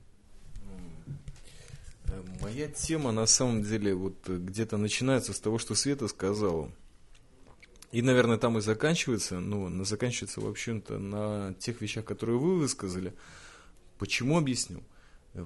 Э, 2.08 2.24
Моя 2.42 2.68
тема 2.68 3.12
на 3.12 3.26
самом 3.26 3.64
деле 3.64 3.96
вот 3.96 4.18
э, 4.28 4.38
где-то 4.38 4.78
начинается 4.78 5.34
с 5.34 5.40
того, 5.40 5.58
что 5.58 5.76
Света 5.76 6.08
сказала. 6.08 6.72
И, 7.92 8.02
наверное, 8.02 8.38
там 8.38 8.58
и 8.58 8.62
заканчивается, 8.62 9.40
ну, 9.40 9.86
заканчивается, 9.86 10.42
в 10.42 10.48
общем-то, 10.48 10.98
на 10.98 11.54
тех 11.60 11.80
вещах, 11.80 12.06
которые 12.06 12.38
вы 12.40 12.58
высказали. 12.58 13.14
Почему 14.00 14.38
объясню? 14.38 14.84
Э, 15.34 15.46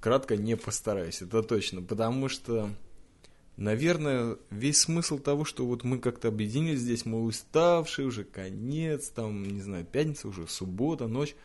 Кратко 0.00 0.36
не 0.36 0.56
постараюсь, 0.56 1.22
это 1.22 1.42
точно. 1.42 1.82
Потому 1.82 2.28
что, 2.28 2.70
наверное, 3.56 4.36
весь 4.50 4.80
смысл 4.80 5.18
того, 5.18 5.44
что 5.44 5.66
вот 5.66 5.84
мы 5.84 5.98
как-то 5.98 6.28
объединились 6.28 6.80
здесь, 6.80 7.04
мы 7.04 7.22
уставшие, 7.22 8.06
уже 8.06 8.24
конец, 8.24 9.08
там, 9.08 9.44
не 9.44 9.60
знаю, 9.60 9.84
пятница, 9.84 10.28
уже 10.28 10.46
суббота, 10.48 11.06
ночь. 11.06 11.36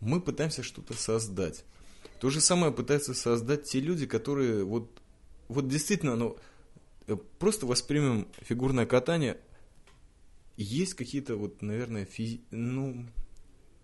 Мы 0.00 0.20
пытаемся 0.20 0.62
что-то 0.62 0.94
создать. 0.94 1.64
То 2.20 2.30
же 2.30 2.40
самое 2.40 2.72
пытаются 2.72 3.14
создать 3.14 3.64
те 3.64 3.80
люди, 3.80 4.06
которые 4.06 4.64
вот, 4.64 4.90
вот 5.48 5.68
действительно, 5.68 6.16
ну, 6.16 6.36
э, 7.06 7.16
просто 7.38 7.66
воспримем 7.66 8.28
фигурное 8.40 8.86
катание. 8.86 9.38
Есть 10.56 10.94
какие-то 10.94 11.36
вот, 11.36 11.62
наверное, 11.62 12.04
фи- 12.04 12.42
ну, 12.50 13.06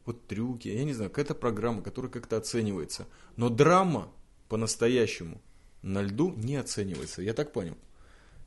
вот 0.05 0.27
трюки, 0.27 0.69
я 0.69 0.85
не 0.85 0.93
знаю, 0.93 1.11
какая-то 1.11 1.35
программа, 1.35 1.83
которая 1.83 2.11
как-то 2.13 2.37
оценивается. 2.37 3.07
Но 3.37 3.49
драма 3.49 4.13
по-настоящему 4.49 5.41
на 5.87 6.03
льду 6.03 6.33
не 6.33 6.57
оценивается. 6.57 7.23
Я 7.23 7.33
так 7.33 7.53
понял. 7.53 7.77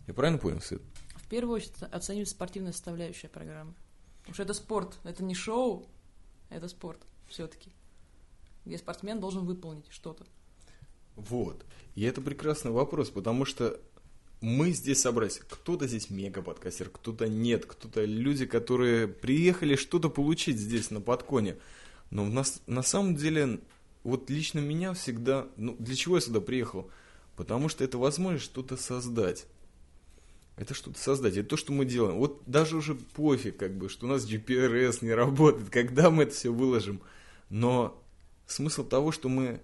Я 0.07 0.13
правильно 0.13 0.39
понял, 0.39 0.59
Свет? 0.61 0.81
В 1.15 1.27
первую 1.29 1.55
очередь 1.55 1.81
оценивается 1.91 2.35
спортивная 2.35 2.73
составляющая 2.73 3.29
программы. 3.29 3.73
Потому 4.19 4.33
что 4.33 4.43
это 4.43 4.53
спорт, 4.53 4.99
это 5.05 5.23
не 5.23 5.35
шоу, 5.35 5.87
это 6.49 6.67
спорт 6.67 6.99
все-таки. 7.27 7.71
Где 8.65 8.77
спортсмен 8.77 9.19
должен 9.21 9.45
выполнить 9.45 9.85
что-то. 9.89 10.25
Вот. 11.15 11.65
И 11.95 12.03
это 12.03 12.21
прекрасный 12.21 12.71
вопрос, 12.71 13.09
потому 13.09 13.45
что 13.45 13.79
мы 14.41 14.71
здесь 14.71 15.01
собрались. 15.01 15.39
Кто-то 15.39 15.87
здесь 15.87 16.09
мега-подкастер, 16.09 16.89
кто-то 16.89 17.29
нет, 17.29 17.65
кто-то 17.65 18.03
люди, 18.03 18.45
которые 18.45 19.07
приехали 19.07 19.75
что-то 19.75 20.09
получить 20.09 20.57
здесь 20.57 20.91
на 20.91 20.99
подконе. 20.99 21.57
Но 22.09 22.25
у 22.25 22.29
нас, 22.29 22.61
на 22.67 22.83
самом 22.83 23.15
деле, 23.15 23.61
вот 24.03 24.29
лично 24.29 24.59
меня 24.59 24.93
всегда... 24.93 25.47
Ну, 25.55 25.75
для 25.79 25.95
чего 25.95 26.15
я 26.15 26.21
сюда 26.21 26.41
приехал? 26.41 26.89
Потому 27.39 27.69
что 27.69 27.85
это 27.85 27.97
возможность 27.97 28.43
что-то 28.43 28.75
создать. 28.75 29.45
Это 30.57 30.73
что-то 30.73 30.99
создать. 30.99 31.37
Это 31.37 31.47
то, 31.47 31.55
что 31.55 31.71
мы 31.71 31.85
делаем. 31.85 32.17
Вот 32.17 32.43
даже 32.45 32.75
уже 32.75 32.95
пофиг, 32.95 33.55
как 33.55 33.77
бы, 33.77 33.87
что 33.87 34.07
у 34.07 34.09
нас 34.09 34.29
GPRS 34.29 34.97
не 35.05 35.13
работает, 35.13 35.69
когда 35.71 36.09
мы 36.09 36.23
это 36.23 36.33
все 36.33 36.51
выложим. 36.51 37.01
Но 37.49 38.03
смысл 38.45 38.83
того, 38.83 39.13
что 39.13 39.29
мы 39.29 39.61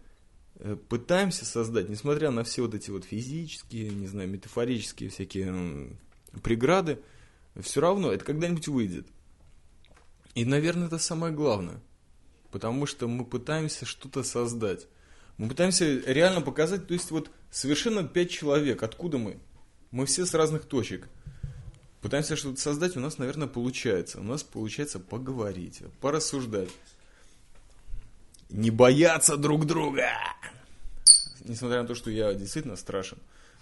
э, 0.56 0.78
пытаемся 0.88 1.44
создать, 1.44 1.90
несмотря 1.90 2.32
на 2.32 2.46
все 2.46 2.62
вот 2.62 2.74
эти 2.76 2.92
вот 2.92 3.04
физические, 3.04 3.90
не 3.90 4.08
знаю, 4.08 4.30
метафорические 4.30 5.10
всякие 5.10 5.98
преграды, 6.44 7.02
все 7.60 7.82
равно 7.82 8.10
это 8.10 8.24
когда-нибудь 8.24 8.70
выйдет. 8.70 9.06
И, 10.34 10.46
наверное, 10.46 10.88
это 10.88 10.98
самое 10.98 11.34
главное. 11.34 11.82
Потому 12.52 12.86
что 12.86 13.10
мы 13.10 13.26
пытаемся 13.26 13.86
что-то 13.86 14.24
создать. 14.24 14.88
Мы 15.38 15.50
пытаемся 15.50 15.86
реально 16.06 16.41
показать, 16.41 16.88
то 16.88 16.93
есть 16.93 17.12
вот 17.12 17.30
совершенно 17.52 18.04
пять 18.08 18.30
человек, 18.30 18.84
откуда 18.84 19.17
мы? 19.17 19.38
Мы 19.91 20.06
все 20.06 20.26
с 20.26 20.34
разных 20.34 20.65
точек. 20.65 21.10
Пытаемся 22.02 22.36
что-то 22.36 22.62
создать, 22.62 22.95
у 22.95 23.00
нас, 23.00 23.17
наверное, 23.17 23.48
получается. 23.48 24.19
У 24.19 24.24
нас 24.24 24.43
получается 24.43 25.00
поговорить, 25.00 25.82
порассуждать. 26.02 26.69
Не 28.50 28.69
бояться 28.69 29.38
друг 29.38 29.65
друга. 29.65 30.10
Несмотря 31.43 31.82
на 31.82 31.88
то, 31.88 31.95
что 31.95 32.12
я 32.12 32.34
действительно 32.34 32.76
страшен. 32.76 33.17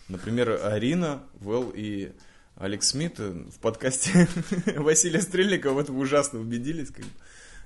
Например, 0.10 0.60
Арина, 0.66 1.24
Вэл 1.36 1.72
и 1.74 2.12
Алекс 2.56 2.90
Смит 2.90 3.20
э, 3.20 3.30
в 3.30 3.60
подкасте 3.60 4.28
Василия 4.76 5.22
Стрельникова 5.22 5.74
в 5.74 5.80
этом 5.80 5.98
ужасно 5.98 6.40
убедились. 6.40 6.90
Как. 6.90 7.06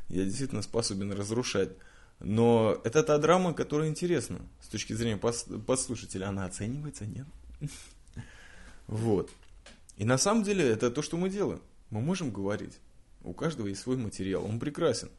Я 0.10 0.24
действительно 0.24 0.62
способен 0.62 1.12
разрушать. 1.12 1.72
Но 2.20 2.82
это 2.84 3.04
та 3.04 3.18
драма, 3.20 3.54
которая 3.54 3.90
интересна 3.90 4.40
с 4.62 4.68
точки 4.68 4.94
зрения 4.94 5.18
подслушателя. 5.18 6.28
Она 6.30 6.46
оценивается, 6.46 7.06
нет? 7.06 7.28
Вот. 8.88 9.30
И 9.98 10.06
на 10.06 10.18
самом 10.18 10.44
деле 10.44 10.66
это 10.66 10.90
то, 10.90 11.02
что 11.02 11.18
мы 11.18 11.30
делаем. 11.30 11.62
Мы 11.90 12.00
можем 12.00 12.32
говорить. 12.32 12.80
У 13.22 13.34
каждого 13.34 13.68
есть 13.68 13.82
свой 13.82 13.98
материал. 13.98 14.46
Он 14.46 14.60
прекрасен. 14.62 15.10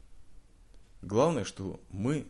Главное, 1.03 1.43
что 1.43 1.79
мы, 1.91 2.25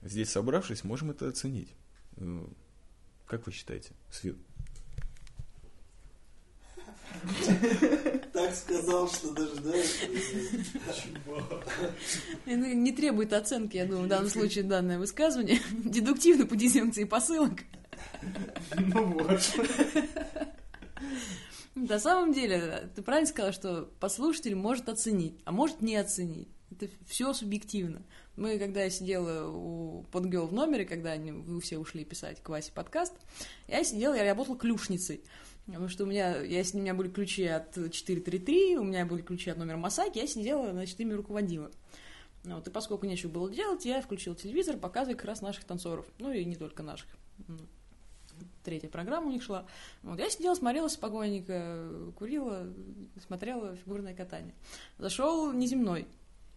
здесь 0.00 0.30
собравшись, 0.30 0.84
можем 0.84 1.10
это 1.10 1.28
оценить. 1.28 1.68
Э, 2.16 2.46
Как 3.26 3.44
вы 3.44 3.52
считаете, 3.52 3.90
Свет? 4.10 4.36
Так 8.50 8.58
сказал, 8.58 9.08
что 9.08 9.30
даже, 9.30 9.54
да? 9.60 9.72
Это 12.46 12.56
Не 12.56 12.90
требует 12.90 13.32
оценки, 13.32 13.76
я 13.76 13.86
думаю, 13.86 14.06
в 14.06 14.08
данном 14.08 14.28
случае 14.28 14.64
данное 14.64 14.98
высказывание. 14.98 15.60
Дедуктивно 15.84 16.46
по 16.46 16.56
дезинкции 16.56 17.04
посылок. 17.04 17.60
На 21.76 22.00
самом 22.00 22.32
деле, 22.32 22.90
ты 22.96 23.02
правильно 23.02 23.28
сказала, 23.28 23.52
что 23.52 23.88
послушатель 24.00 24.56
может 24.56 24.88
оценить, 24.88 25.38
а 25.44 25.52
может 25.52 25.80
не 25.80 25.94
оценить. 25.94 26.48
Это 26.72 26.88
все 27.06 27.32
субъективно. 27.32 28.02
Мы, 28.34 28.58
когда 28.58 28.82
я 28.82 28.90
сидела 28.90 29.48
у 29.48 30.02
подгел 30.10 30.48
в 30.48 30.52
номере, 30.52 30.84
когда 30.86 31.12
они, 31.12 31.30
вы 31.30 31.60
все 31.60 31.78
ушли 31.78 32.04
писать 32.04 32.42
к 32.42 32.48
Васе 32.48 32.72
подкаст, 32.72 33.14
я 33.68 33.84
сидела, 33.84 34.14
я 34.14 34.24
работала 34.24 34.58
клюшницей. 34.58 35.22
Потому 35.70 35.88
что 35.88 36.04
у 36.04 36.06
меня, 36.06 36.40
я, 36.42 36.62
у 36.74 36.76
меня 36.76 36.94
были 36.94 37.08
ключи 37.08 37.44
от 37.44 37.74
433, 37.74 38.78
у 38.78 38.84
меня 38.84 39.06
были 39.06 39.22
ключи 39.22 39.50
от 39.50 39.58
номера 39.58 39.76
Масаки, 39.76 40.18
я 40.18 40.26
сидела, 40.26 40.72
значит, 40.72 40.98
ими 41.00 41.12
руководила. 41.12 41.70
Ну 42.44 42.56
Вот, 42.56 42.66
и 42.66 42.70
поскольку 42.70 43.06
нечего 43.06 43.30
было 43.30 43.50
делать, 43.50 43.84
я 43.84 44.00
включила 44.00 44.34
телевизор, 44.34 44.76
показывая 44.76 45.16
как 45.16 45.26
раз 45.26 45.42
наших 45.42 45.64
танцоров. 45.64 46.06
Ну 46.18 46.32
и 46.32 46.44
не 46.44 46.56
только 46.56 46.82
наших. 46.82 47.08
Третья 48.64 48.88
программа 48.88 49.28
у 49.28 49.30
них 49.30 49.42
шла. 49.42 49.66
Вот, 50.02 50.18
я 50.18 50.28
сидела, 50.30 50.54
смотрела 50.54 50.88
спокойненько, 50.88 52.12
курила, 52.18 52.66
смотрела 53.26 53.76
фигурное 53.76 54.14
катание. 54.14 54.54
Зашел 54.98 55.52
неземной. 55.52 56.06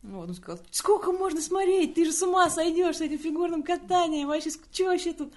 Вот, 0.02 0.30
он 0.30 0.36
сказал, 0.36 0.62
сколько 0.72 1.12
можно 1.12 1.42
смотреть, 1.42 1.96
ты 1.96 2.06
же 2.06 2.12
с 2.12 2.22
ума 2.22 2.50
сойдешь 2.50 2.98
с 2.98 3.02
этим 3.02 3.20
фигурным 3.20 3.64
катанием, 3.64 4.28
вообще, 4.28 4.50
что 4.50 4.86
вообще 4.86 5.14
тут? 5.14 5.34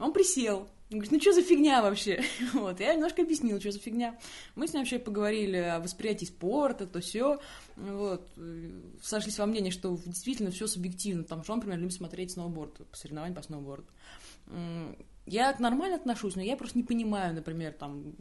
Он 0.00 0.12
присел, 0.12 0.66
он 0.90 0.98
говорит, 0.98 1.12
ну 1.12 1.20
что 1.20 1.32
за 1.32 1.42
фигня 1.42 1.82
вообще? 1.82 2.22
Вот, 2.52 2.80
я 2.80 2.94
немножко 2.94 3.22
объяснила, 3.22 3.60
что 3.60 3.70
за 3.70 3.78
фигня. 3.78 4.18
Мы 4.56 4.66
с 4.66 4.72
ним 4.72 4.82
вообще 4.82 4.98
поговорили 4.98 5.56
о 5.56 5.80
восприятии 5.80 6.24
спорта, 6.24 6.86
то 6.86 7.00
все. 7.00 7.40
Вот, 7.76 8.28
э, 8.36 8.70
сошлись 9.00 9.38
во 9.38 9.46
мнении, 9.46 9.70
что 9.70 9.96
действительно 10.04 10.50
все 10.50 10.66
субъективно. 10.66 11.22
Там 11.22 11.44
что 11.44 11.52
он, 11.52 11.58
например, 11.60 11.78
любит 11.78 11.94
смотреть 11.94 12.32
сноуборд, 12.32 12.86
по 12.90 12.96
соревнованию 12.96 13.36
по 13.36 13.42
сноуборду. 13.42 13.86
Я 15.26 15.54
нормально 15.60 15.96
отношусь, 15.96 16.34
но 16.34 16.42
я 16.42 16.56
просто 16.56 16.76
не 16.76 16.84
понимаю, 16.84 17.34
например, 17.34 17.72
там 17.72 18.14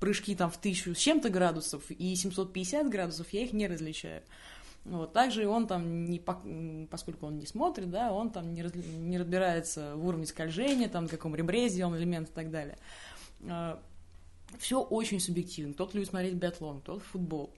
прыжки 0.00 0.34
там 0.34 0.50
в 0.50 0.58
тысячу 0.58 0.94
с 0.94 0.98
чем-то 0.98 1.30
градусов 1.30 1.90
и 1.90 2.14
750 2.14 2.88
градусов, 2.88 3.28
я 3.30 3.44
их 3.44 3.52
не 3.52 3.66
различаю. 3.66 4.22
Вот. 4.88 5.12
Также 5.12 5.42
и 5.42 5.46
он 5.46 5.66
там, 5.66 6.04
не, 6.04 6.20
поскольку 6.86 7.26
он 7.26 7.38
не 7.38 7.46
смотрит, 7.46 7.90
да, 7.90 8.12
он 8.12 8.30
там 8.30 8.54
не, 8.54 8.62
разли- 8.62 8.98
не 8.98 9.18
разбирается 9.18 9.96
в 9.96 10.06
уровне 10.06 10.26
скольжения, 10.26 10.88
там, 10.88 11.08
в 11.08 11.10
каком 11.10 11.34
ребре 11.34 11.68
сделан 11.68 11.96
элемент 11.96 12.28
и 12.28 12.32
так 12.32 12.50
далее. 12.50 12.78
Все 14.58 14.80
очень 14.80 15.18
субъективно. 15.18 15.74
Кто-то 15.74 15.94
любит 15.94 16.08
смотреть 16.08 16.34
биатлон, 16.34 16.80
кто-то 16.80 17.00
футбол. 17.00 17.50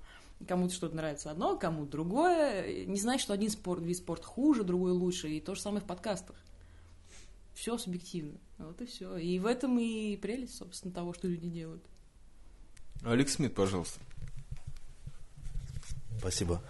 Кому-то 0.47 0.73
что-то 0.73 0.97
нравится 0.97 1.31
одно, 1.31 1.59
кому-то 1.59 1.91
другое. 1.93 2.87
Не 2.87 2.99
значит, 2.99 3.23
что 3.23 3.35
один 3.35 3.51
спорт, 3.51 3.83
вид 3.83 3.99
спорта 3.99 4.25
хуже, 4.25 4.65
другой 4.65 4.93
лучше. 4.93 5.29
И 5.29 5.41
то 5.41 5.55
же 5.55 5.61
самое 5.61 5.83
в 5.83 5.87
подкастах. 5.87 6.37
Все 7.55 7.77
субъективно. 7.77 8.39
Вот 8.57 8.81
и 8.81 8.87
все. 8.87 9.17
И 9.19 9.39
в 9.39 9.47
этом 9.47 9.79
и 9.79 10.17
прелесть, 10.17 10.57
собственно, 10.57 10.95
того, 10.95 11.13
что 11.13 11.29
люди 11.29 11.49
делают. 11.49 11.83
Алекс 13.05 13.35
Смит, 13.35 13.55
пожалуйста. 13.55 14.01
Спасибо. 16.19 16.63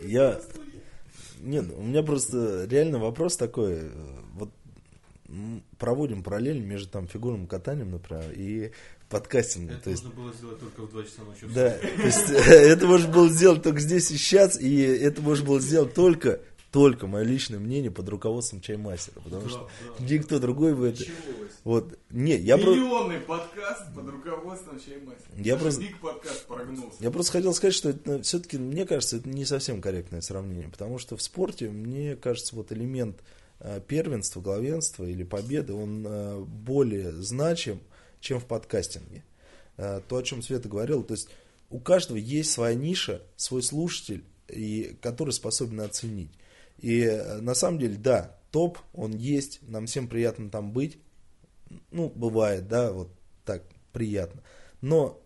Я... 0.00 0.40
Нет, 1.40 1.66
у 1.76 1.82
меня 1.82 2.02
просто 2.02 2.66
реально 2.70 2.98
вопрос 2.98 3.36
такой. 3.36 3.74
э, 3.80 3.90
Вот 4.34 4.50
проводим 5.78 6.22
параллель 6.22 6.60
между 6.60 6.88
там 6.88 7.08
фигурным 7.08 7.46
катанием, 7.46 7.90
например, 7.90 8.30
и 8.32 8.72
подкастингом. 9.08 9.80
то 9.80 9.90
есть, 9.90 10.04
было 10.06 10.32
сделать 10.32 10.60
только 10.60 10.82
в 10.82 10.90
2 10.90 11.02
часа 11.04 11.22
ночи. 11.22 11.46
да, 11.54 11.70
то 11.70 12.06
есть 12.06 12.30
это 12.30 12.86
можно 12.86 13.12
было 13.12 13.28
сделать 13.28 13.62
только 13.62 13.80
здесь 13.80 14.10
и 14.10 14.16
сейчас, 14.16 14.60
и 14.60 14.80
это 14.80 15.20
можно 15.22 15.46
было 15.46 15.60
сделать 15.60 15.94
только, 15.94 16.40
только 16.72 17.06
мое 17.06 17.22
личное 17.22 17.58
мнение 17.58 17.90
под 17.90 18.08
руководством 18.08 18.62
чаймастера, 18.62 19.20
потому 19.20 19.46
что 19.48 19.68
никто 20.00 20.38
другой 20.38 20.72
в 20.72 20.82
это... 20.82 21.04
Вот, 21.64 21.98
не, 22.10 22.34
я. 22.36 22.56
Миллионный 22.56 23.20
подкаст 23.20 23.94
под 23.94 24.08
руководством 24.08 24.80
Чаймастера. 24.80 25.30
Я 25.36 25.56
просто- 25.56 25.82
Биг 25.82 26.00
подкаст 26.00 26.46
прогнулся. 26.46 26.96
Я 26.98 27.10
просто 27.10 27.32
хотел 27.32 27.52
сказать, 27.54 27.74
что 27.74 27.90
это 27.90 28.22
все-таки, 28.22 28.56
мне 28.56 28.86
кажется, 28.86 29.18
это 29.18 29.28
не 29.28 29.44
совсем 29.44 29.82
корректное 29.82 30.22
сравнение, 30.22 30.68
потому 30.70 30.98
что 30.98 31.16
в 31.16 31.22
спорте, 31.22 31.68
мне 31.68 32.16
кажется, 32.16 32.56
вот 32.56 32.72
элемент 32.72 33.20
э, 33.60 33.80
первенства, 33.86 34.40
главенства 34.40 35.04
или 35.04 35.24
победы, 35.24 35.74
он 35.74 36.04
э, 36.06 36.40
более 36.40 37.12
значим, 37.12 37.80
чем 38.20 38.40
в 38.40 38.46
подкастинге. 38.46 39.22
Э, 39.76 40.00
То, 40.08 40.16
о 40.16 40.22
чем 40.22 40.42
Света 40.42 40.70
говорила, 40.70 41.04
то 41.04 41.12
есть 41.12 41.28
у 41.68 41.78
каждого 41.80 42.16
есть 42.16 42.50
своя 42.50 42.74
ниша, 42.74 43.20
свой 43.36 43.62
слушатель, 43.62 44.24
и, 44.48 44.96
который 45.02 45.30
способен 45.30 45.80
оценить. 45.82 46.30
И 46.82 47.00
э, 47.02 47.40
на 47.40 47.54
самом 47.54 47.78
деле, 47.78 47.96
да, 47.96 48.36
топ, 48.50 48.78
он 48.92 49.12
есть, 49.12 49.60
нам 49.62 49.86
всем 49.86 50.08
приятно 50.08 50.50
там 50.50 50.72
быть, 50.72 50.98
ну, 51.92 52.10
бывает, 52.10 52.68
да, 52.68 52.92
вот 52.92 53.08
так 53.44 53.62
приятно. 53.92 54.42
Но 54.80 55.22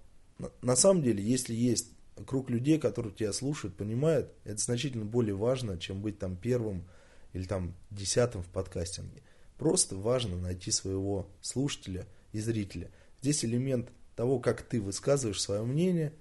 на- 0.60 0.76
самом 0.76 1.02
деле, 1.02 1.24
если 1.24 1.54
есть 1.54 1.88
круг 2.26 2.50
людей, 2.50 2.78
которые 2.78 3.14
тебя 3.14 3.32
слушают, 3.32 3.74
понимают, 3.74 4.30
это 4.44 4.58
значительно 4.58 5.06
более 5.06 5.34
важно, 5.34 5.78
чем 5.78 6.02
быть 6.02 6.18
там 6.18 6.36
первым 6.36 6.84
или 7.32 7.44
там 7.44 7.74
десятым 7.90 8.42
в 8.42 8.48
подкастинге. 8.48 9.22
Просто 9.56 9.96
важно 9.96 10.36
найти 10.36 10.70
своего 10.70 11.26
слушателя 11.40 12.06
и 12.32 12.40
зрителя. 12.40 12.90
Здесь 13.22 13.46
элемент 13.46 13.88
того, 14.14 14.40
как 14.40 14.60
ты 14.60 14.80
высказываешь 14.80 15.40
свое 15.40 15.62
мнение, 15.62 16.12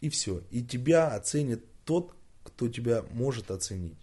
и 0.00 0.08
все. 0.08 0.42
И 0.50 0.62
тебя 0.62 1.08
оценит 1.14 1.62
тот, 1.84 2.14
кто 2.42 2.68
тебя 2.68 3.04
может 3.10 3.50
оценить 3.50 3.96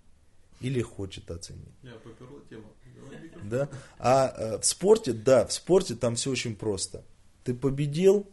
или 0.63 0.81
хочет 0.81 1.29
оценить. 1.29 1.75
Я 1.83 1.93
поперла 1.95 2.39
тему. 2.49 2.63
Да? 3.43 3.69
А 3.99 4.33
э, 4.37 4.59
в 4.59 4.65
спорте, 4.65 5.11
да, 5.11 5.45
в 5.45 5.51
спорте 5.51 5.95
там 5.95 6.15
все 6.15 6.31
очень 6.31 6.55
просто. 6.55 7.03
Ты 7.43 7.53
победил, 7.53 8.25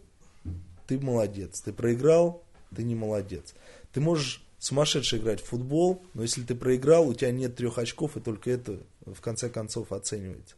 ты 0.87 0.99
молодец. 1.01 1.61
Ты 1.61 1.73
проиграл, 1.73 2.45
ты 2.75 2.85
не 2.85 2.95
молодец. 2.95 3.55
Ты 3.93 4.01
можешь 4.01 4.45
сумасшедше 4.61 5.17
играть 5.17 5.41
в 5.41 5.47
футбол, 5.47 6.03
но 6.15 6.23
если 6.23 6.43
ты 6.43 6.55
проиграл, 6.55 7.09
у 7.09 7.15
тебя 7.15 7.33
нет 7.33 7.57
трех 7.57 7.79
очков, 7.79 8.17
и 8.17 8.21
только 8.21 8.51
это 8.51 8.79
в 9.05 9.21
конце 9.21 9.51
концов 9.51 9.93
оценивается. 9.93 10.55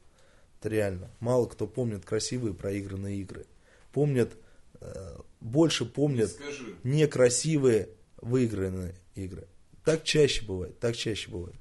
Это 0.61 0.69
реально. 0.69 1.11
Мало 1.21 1.47
кто 1.47 1.67
помнит 1.67 2.05
красивые 2.05 2.53
проигранные 2.53 3.21
игры. 3.21 3.47
Помнят, 3.93 4.33
э, 4.81 5.19
больше 5.41 5.87
помнят 5.87 6.31
Скажи. 6.31 6.77
некрасивые 6.85 7.89
выигранные 8.21 8.95
игры. 9.15 9.47
Так 9.85 10.05
чаще 10.05 10.45
бывает, 10.45 10.79
так 10.79 10.97
чаще 10.97 11.31
бывает. 11.31 11.57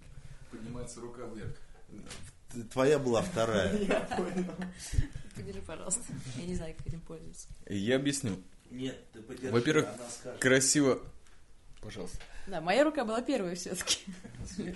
Поднимается 0.52 1.02
рука 1.02 1.24
вверх. 1.28 1.56
Твоя 2.72 3.00
была 3.00 3.22
вторая. 3.22 3.72
Подержи, 5.36 5.62
пожалуйста. 5.62 6.02
Я 6.38 6.46
не 6.46 6.56
знаю, 6.56 6.76
как 6.78 6.88
этим 6.88 7.00
пользоваться. 7.02 7.48
Я 7.68 7.96
объясню. 7.96 8.36
Нет, 8.70 8.98
ты 9.12 9.22
подержи, 9.22 9.52
Во-первых, 9.54 9.88
красиво... 10.40 11.00
Пожалуйста. 11.82 12.20
Да, 12.48 12.62
моя 12.62 12.84
рука 12.84 13.06
была 13.06 13.22
первой 13.22 13.56
все-таки. 13.56 14.00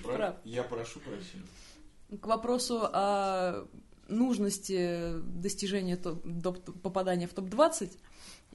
Прав. 0.04 0.38
Я 0.44 0.64
прошу 0.64 1.00
прощения. 1.02 1.46
К 2.20 2.26
вопросу 2.26 2.82
о 2.92 3.68
нужности 4.08 5.20
достижения 5.20 5.98
топ- 5.98 6.26
доп- 6.26 6.80
попадания 6.80 7.28
в 7.28 7.34
топ-20 7.34 7.92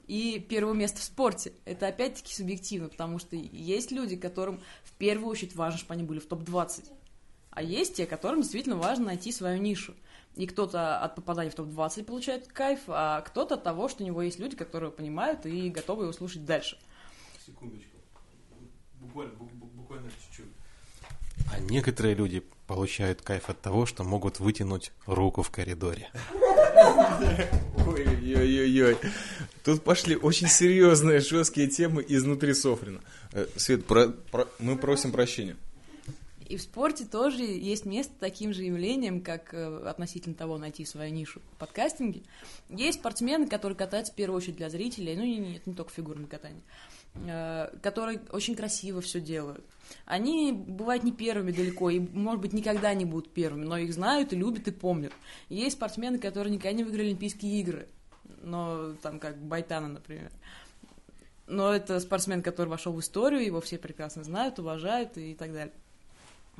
и 0.07 0.39
первого 0.39 0.73
места 0.73 0.99
в 0.99 1.03
спорте. 1.03 1.53
Это 1.65 1.87
опять-таки 1.87 2.33
субъективно, 2.33 2.89
потому 2.89 3.19
что 3.19 3.35
есть 3.35 3.91
люди, 3.91 4.15
которым 4.17 4.59
в 4.83 4.91
первую 4.93 5.29
очередь 5.29 5.55
важно, 5.55 5.77
чтобы 5.79 5.93
они 5.93 6.03
были 6.03 6.19
в 6.19 6.25
топ-20. 6.25 6.89
А 7.51 7.61
есть 7.61 7.95
те, 7.95 8.05
которым 8.05 8.41
действительно 8.41 8.77
важно 8.77 9.05
найти 9.05 9.31
свою 9.31 9.61
нишу. 9.61 9.93
И 10.35 10.47
кто-то 10.47 10.97
от 10.99 11.15
попадания 11.15 11.49
в 11.49 11.55
топ-20 11.55 12.05
получает 12.05 12.47
кайф, 12.47 12.79
а 12.87 13.21
кто-то 13.21 13.55
от 13.55 13.63
того, 13.63 13.89
что 13.89 14.03
у 14.03 14.07
него 14.07 14.21
есть 14.21 14.39
люди, 14.39 14.55
которые 14.55 14.89
понимают 14.91 15.45
и 15.45 15.69
готовы 15.69 16.03
его 16.05 16.13
слушать 16.13 16.45
дальше. 16.45 16.77
Секундочку. 17.45 17.89
Буквально, 19.01 19.33
бу- 19.33 19.49
бу- 19.59 19.69
буквально 19.75 20.09
чуть-чуть. 20.11 20.45
А 21.53 21.59
некоторые 21.59 22.15
люди 22.15 22.43
получают 22.67 23.21
кайф 23.21 23.49
от 23.49 23.59
того, 23.59 23.85
что 23.85 24.03
могут 24.05 24.39
вытянуть 24.39 24.93
руку 25.05 25.41
в 25.43 25.49
коридоре. 25.49 26.09
Ой-ой-ой-ой. 27.85 28.97
Тут 29.65 29.83
пошли 29.83 30.15
очень 30.15 30.47
серьезные, 30.47 31.19
жесткие 31.19 31.67
темы 31.67 32.05
изнутри 32.07 32.53
Софрина. 32.53 33.01
Э, 33.33 33.47
Свет, 33.57 33.85
про- 33.85 34.07
про- 34.09 34.47
мы 34.59 34.77
просим 34.77 35.11
прощения. 35.11 35.57
И 36.51 36.57
в 36.57 36.61
спорте 36.61 37.05
тоже 37.05 37.43
есть 37.43 37.85
место 37.85 38.13
таким 38.19 38.53
же 38.53 38.63
явлением, 38.63 39.21
как 39.21 39.53
э, 39.53 39.87
относительно 39.87 40.35
того 40.35 40.57
найти 40.57 40.83
свою 40.83 41.09
нишу 41.09 41.39
в 41.53 41.57
подкастинге. 41.57 42.23
Есть 42.67 42.99
спортсмены, 42.99 43.47
которые 43.47 43.77
катаются 43.77 44.11
в 44.11 44.17
первую 44.17 44.35
очередь 44.35 44.57
для 44.57 44.69
зрителей, 44.69 45.15
ну 45.15 45.23
и 45.23 45.37
не, 45.37 45.55
это 45.55 45.69
не 45.69 45.75
только 45.77 45.93
фигурное 45.93 46.27
катание, 46.27 46.61
э, 47.25 47.69
которые 47.81 48.19
очень 48.31 48.55
красиво 48.55 48.99
все 48.99 49.21
делают. 49.21 49.63
Они 50.05 50.51
бывают 50.51 51.05
не 51.05 51.13
первыми 51.13 51.53
далеко, 51.53 51.89
и, 51.89 51.99
может 51.99 52.41
быть, 52.41 52.51
никогда 52.51 52.93
не 52.93 53.05
будут 53.05 53.31
первыми, 53.31 53.63
но 53.63 53.77
их 53.77 53.93
знают 53.93 54.33
и 54.33 54.35
любят 54.35 54.67
и 54.67 54.71
помнят. 54.71 55.13
Есть 55.47 55.77
спортсмены, 55.77 56.19
которые 56.19 56.53
никогда 56.53 56.73
не 56.73 56.83
выиграли 56.83 57.07
Олимпийские 57.07 57.61
игры, 57.61 57.87
но 58.41 58.91
там 59.01 59.19
как 59.19 59.41
Байтана, 59.41 59.87
например. 59.87 60.29
Но 61.47 61.73
это 61.73 62.01
спортсмен, 62.01 62.43
который 62.43 62.67
вошел 62.67 62.91
в 62.91 62.99
историю, 62.99 63.41
его 63.41 63.61
все 63.61 63.77
прекрасно 63.77 64.25
знают, 64.25 64.59
уважают 64.59 65.17
и 65.17 65.33
так 65.33 65.53
далее. 65.53 65.73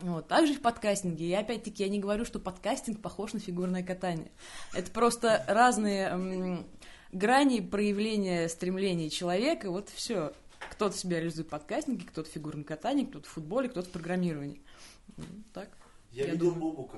Вот. 0.02 0.28
Также 0.28 0.54
и 0.54 0.56
в 0.58 0.62
подкастинге. 0.62 1.26
И 1.26 1.34
опять-таки 1.34 1.84
я 1.84 1.90
не 1.90 2.00
говорю, 2.00 2.26
что 2.26 2.40
подкастинг 2.40 3.02
похож 3.02 3.34
на 3.34 3.40
фигурное 3.40 3.84
катание. 3.84 4.32
Это 4.74 4.90
просто 4.92 5.44
разные 5.48 6.08
м, 6.08 6.66
грани 7.12 7.60
проявления 7.62 8.48
стремлений 8.50 9.10
человека. 9.10 9.70
Вот 9.70 9.90
все. 9.90 10.34
Кто-то 10.72 10.96
себя 10.98 11.18
реализует 11.20 11.48
в 11.48 11.52
подкастинге, 11.52 12.06
кто-то 12.06 12.30
в 12.30 12.34
фигурном 12.34 12.64
катании, 12.64 13.06
кто-то 13.06 13.28
в 13.28 13.32
футболе, 13.32 13.70
кто-то 13.70 13.88
в 13.90 13.92
программировании. 13.92 14.62
М, 15.18 15.44
Так. 15.54 15.70
Я, 16.12 16.26
Я 16.26 16.32
видел 16.34 16.52
думаю. 16.52 16.72
Бобука. 16.74 16.98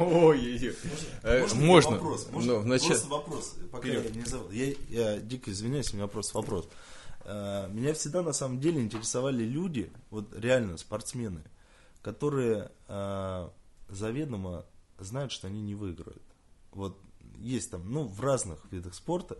Ой-ой-ой. 0.00 0.74
Э, 1.22 1.40
Можно 1.54 1.60
Можно. 1.66 1.90
вопрос? 1.92 2.28
Вначале- 2.30 2.88
Просто 2.90 3.08
вопрос, 3.08 3.56
пока 3.72 3.88
я 3.88 4.00
не 4.02 4.24
забыл. 4.24 4.50
Я, 4.50 4.72
я 4.88 5.18
дико 5.18 5.50
извиняюсь, 5.50 5.92
у 5.92 5.96
меня 5.96 6.06
просто 6.06 6.38
вопрос. 6.38 6.68
Э, 7.26 7.68
Меня 7.72 7.92
всегда 7.94 8.22
на 8.22 8.32
самом 8.32 8.60
деле 8.60 8.80
интересовали 8.80 9.42
люди, 9.42 9.90
вот 10.10 10.32
реально 10.36 10.76
спортсмены, 10.76 11.42
которые 12.02 12.70
э, 12.86 13.48
заведомо 13.88 14.64
знают, 14.98 15.32
что 15.32 15.48
они 15.48 15.60
не 15.60 15.74
выиграют. 15.74 16.22
Вот 16.70 16.98
есть 17.38 17.70
там, 17.70 17.90
ну, 17.90 18.04
в 18.04 18.20
разных 18.20 18.64
видах 18.70 18.94
спорта. 18.94 19.34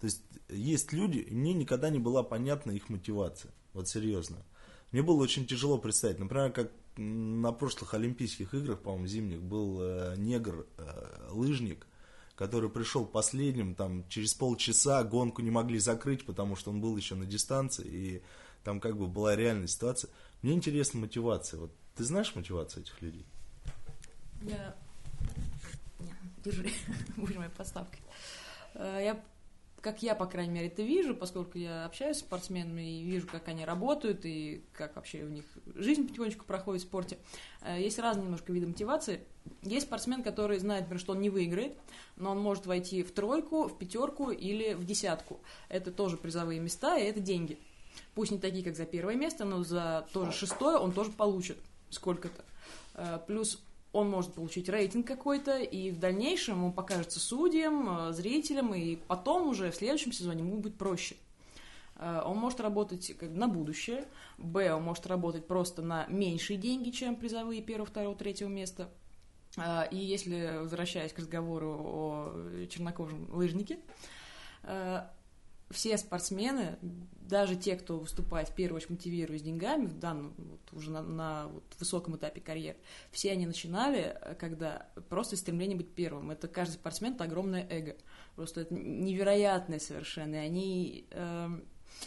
То 0.00 0.04
есть 0.04 0.22
есть 0.48 0.92
люди, 0.92 1.18
и 1.18 1.34
мне 1.34 1.54
никогда 1.54 1.90
не 1.90 1.98
была 1.98 2.22
понятна 2.22 2.72
их 2.72 2.88
мотивация. 2.88 3.52
Вот 3.72 3.88
серьезно. 3.88 4.38
Мне 4.90 5.02
было 5.02 5.22
очень 5.22 5.46
тяжело 5.46 5.78
представить. 5.78 6.18
Например, 6.18 6.50
как 6.50 6.72
на 6.96 7.52
прошлых 7.52 7.94
Олимпийских 7.94 8.52
играх, 8.54 8.80
по-моему, 8.80 9.06
зимних, 9.06 9.42
был 9.42 9.78
э, 9.80 10.14
негр, 10.16 10.66
э, 10.78 11.28
лыжник, 11.30 11.86
который 12.38 12.70
пришел 12.70 13.04
последним, 13.04 13.74
там, 13.74 14.08
через 14.08 14.32
полчаса 14.32 15.02
гонку 15.02 15.42
не 15.42 15.50
могли 15.50 15.80
закрыть, 15.80 16.24
потому 16.24 16.54
что 16.54 16.70
он 16.70 16.80
был 16.80 16.96
еще 16.96 17.16
на 17.16 17.26
дистанции, 17.26 17.84
и 17.84 18.22
там 18.62 18.78
как 18.78 18.96
бы 18.96 19.08
была 19.08 19.34
реальная 19.34 19.66
ситуация. 19.66 20.08
Мне 20.42 20.52
интересна 20.52 21.00
мотивация. 21.00 21.58
Вот 21.58 21.72
ты 21.96 22.04
знаешь 22.04 22.32
мотивацию 22.36 22.84
этих 22.84 23.02
людей? 23.02 23.26
Я... 24.42 24.76
Не, 25.98 26.14
Держи, 26.44 26.70
будешь 27.16 27.34
моей 27.34 27.50
подставкой. 27.50 28.00
Э, 28.74 29.00
Я, 29.02 29.20
как 29.88 30.02
я, 30.02 30.14
по 30.14 30.26
крайней 30.26 30.52
мере, 30.52 30.66
это 30.66 30.82
вижу, 30.82 31.14
поскольку 31.14 31.56
я 31.56 31.86
общаюсь 31.86 32.18
с 32.18 32.20
спортсменами 32.20 33.00
и 33.00 33.04
вижу, 33.04 33.26
как 33.26 33.48
они 33.48 33.64
работают 33.64 34.26
и 34.26 34.62
как 34.74 34.96
вообще 34.96 35.22
у 35.24 35.28
них 35.30 35.46
жизнь 35.76 36.06
потихонечку 36.06 36.44
проходит 36.44 36.82
в 36.82 36.84
спорте. 36.86 37.16
Э, 37.62 37.80
Есть 37.80 37.98
разные 37.98 38.24
немножко 38.24 38.52
виды 38.52 38.66
мотивации. 38.66 39.22
Есть 39.62 39.86
спортсмен, 39.86 40.22
который 40.22 40.58
знает, 40.58 40.82
например, 40.82 41.00
что 41.00 41.12
он 41.12 41.22
не 41.22 41.30
выиграет, 41.30 41.72
но 42.16 42.32
он 42.32 42.38
может 42.38 42.66
войти 42.66 43.02
в 43.02 43.12
тройку, 43.12 43.66
в 43.66 43.78
пятерку 43.78 44.30
или 44.30 44.74
в 44.74 44.84
десятку. 44.84 45.40
Это 45.70 45.90
тоже 45.90 46.18
призовые 46.18 46.60
места, 46.60 46.98
и 46.98 47.04
это 47.04 47.20
деньги. 47.20 47.56
Пусть 48.14 48.30
не 48.30 48.38
такие, 48.38 48.62
как 48.62 48.76
за 48.76 48.84
первое 48.84 49.14
место, 49.14 49.46
но 49.46 49.64
за 49.64 50.06
тоже 50.12 50.32
шестое 50.32 50.76
он 50.76 50.92
тоже 50.92 51.12
получит 51.12 51.56
сколько-то. 51.88 52.44
Э, 52.92 53.20
Плюс 53.26 53.58
он 53.92 54.10
может 54.10 54.34
получить 54.34 54.68
рейтинг 54.68 55.06
какой-то, 55.06 55.58
и 55.58 55.90
в 55.90 55.98
дальнейшем 55.98 56.64
он 56.64 56.72
покажется 56.72 57.20
судьям, 57.20 58.08
э, 58.08 58.12
зрителям, 58.12 58.74
и 58.74 58.96
потом 58.96 59.48
уже 59.48 59.70
в 59.70 59.76
следующем 59.76 60.12
сезоне 60.12 60.40
ему 60.40 60.58
будет 60.58 60.76
проще. 60.76 61.16
Э, 61.96 62.22
Он 62.24 62.36
может 62.36 62.60
работать 62.60 63.16
как 63.18 63.30
на 63.30 63.48
будущее. 63.48 64.06
Б, 64.36 64.72
он 64.72 64.82
может 64.82 65.06
работать 65.06 65.46
просто 65.46 65.82
на 65.82 66.06
меньшие 66.06 66.58
деньги, 66.58 66.90
чем 66.90 67.16
призовые 67.16 67.62
первого, 67.62 67.86
второго, 67.86 68.14
третьего 68.14 68.48
места. 68.48 68.88
А, 69.56 69.84
И 69.90 69.96
если, 69.96 70.58
возвращаясь 70.60 71.12
к 71.12 71.18
разговору 71.18 71.68
о 71.68 72.66
чернокожем 72.68 73.28
лыжнике, 73.34 73.78
э, 74.62 75.02
все 75.70 75.98
спортсмены, 75.98 76.78
даже 77.28 77.56
те, 77.56 77.76
кто 77.76 77.98
выступает 77.98 78.48
в 78.48 78.54
первую 78.54 78.76
очередь 78.76 78.90
мотивируясь 78.90 79.42
деньгами, 79.42 79.86
в 79.86 79.98
данном, 79.98 80.34
вот, 80.38 80.60
уже 80.72 80.90
на, 80.90 81.02
на 81.02 81.48
вот 81.48 81.64
высоком 81.78 82.16
этапе 82.16 82.40
карьеры, 82.40 82.78
все 83.10 83.32
они 83.32 83.46
начинали, 83.46 84.16
э, 84.20 84.34
когда 84.34 84.88
просто 85.10 85.36
стремление 85.36 85.76
быть 85.76 85.92
первым. 85.94 86.30
Это 86.30 86.48
каждый 86.48 86.74
спортсмен, 86.74 87.14
это 87.14 87.24
огромное 87.24 87.66
эго. 87.68 87.96
Просто 88.34 88.62
это 88.62 88.74
невероятное 88.74 89.78
совершенно. 89.78 90.36
И 90.36 90.38
они... 90.38 91.06
эм, 91.10 91.64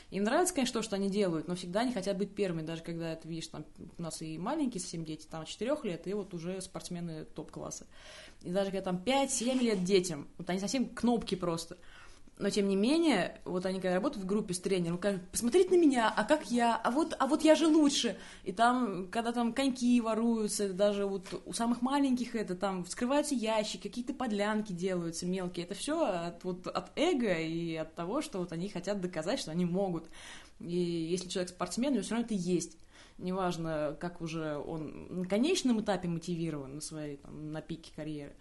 им 0.09 0.23
нравится, 0.23 0.53
конечно, 0.53 0.79
то, 0.79 0.83
что 0.83 0.95
они 0.95 1.09
делают, 1.09 1.47
но 1.47 1.55
всегда 1.55 1.81
они 1.81 1.91
хотят 1.91 2.17
быть 2.17 2.33
первыми, 2.33 2.61
даже 2.61 2.81
когда 2.81 3.13
это, 3.13 3.27
видишь, 3.27 3.47
там 3.47 3.65
у 3.97 4.01
нас 4.01 4.21
и 4.21 4.37
маленькие 4.37 4.79
совсем 4.79 5.03
дети, 5.03 5.27
там 5.29 5.41
от 5.41 5.47
4 5.47 5.75
лет, 5.83 6.07
и 6.07 6.13
вот 6.13 6.33
уже 6.33 6.61
спортсмены 6.61 7.25
топ-класса. 7.25 7.87
И 8.41 8.51
даже 8.51 8.71
когда 8.71 8.83
там 8.83 9.01
5-7 9.03 9.59
лет 9.59 9.83
детям, 9.83 10.27
вот 10.37 10.49
они 10.49 10.59
совсем 10.59 10.87
кнопки 10.87 11.35
просто. 11.35 11.77
Но 12.41 12.49
тем 12.49 12.67
не 12.67 12.75
менее, 12.75 13.39
вот 13.45 13.67
они 13.67 13.79
когда 13.79 13.93
работают 13.93 14.25
в 14.25 14.27
группе 14.27 14.55
с 14.55 14.59
тренером, 14.59 14.97
кажут, 14.97 15.21
посмотрите 15.29 15.69
на 15.69 15.79
меня, 15.79 16.09
а 16.09 16.23
как 16.23 16.49
я, 16.49 16.75
а 16.75 16.89
вот, 16.89 17.15
а 17.19 17.27
вот 17.27 17.43
я 17.43 17.53
же 17.53 17.67
лучше. 17.67 18.17
И 18.43 18.51
там, 18.51 19.09
когда 19.11 19.31
там 19.31 19.53
коньки 19.53 20.01
воруются, 20.01 20.73
даже 20.73 21.05
вот 21.05 21.39
у 21.45 21.53
самых 21.53 21.83
маленьких 21.83 22.35
это, 22.35 22.55
там 22.55 22.83
вскрываются 22.83 23.35
ящики, 23.35 23.87
какие-то 23.87 24.15
подлянки 24.15 24.73
делаются 24.73 25.27
мелкие. 25.27 25.67
Это 25.67 25.75
все 25.75 26.03
от, 26.03 26.43
вот, 26.43 26.65
от 26.65 26.91
эго 26.95 27.31
и 27.31 27.75
от 27.75 27.93
того, 27.93 28.23
что 28.23 28.39
вот 28.39 28.51
они 28.53 28.69
хотят 28.69 28.99
доказать, 29.01 29.39
что 29.39 29.51
они 29.51 29.65
могут. 29.65 30.05
И 30.59 30.75
если 30.75 31.29
человек 31.29 31.51
спортсмен, 31.51 31.91
у 31.91 31.93
него 31.93 32.03
все 32.03 32.15
равно 32.15 32.25
это 32.25 32.33
есть. 32.33 32.75
Неважно, 33.19 33.95
как 33.99 34.19
уже 34.19 34.57
он 34.57 35.05
на 35.11 35.27
конечном 35.27 35.81
этапе 35.81 36.07
мотивирован 36.07 36.73
на 36.73 36.81
своей, 36.81 37.17
там, 37.17 37.51
на 37.51 37.61
пике 37.61 37.91
карьеры. 37.95 38.33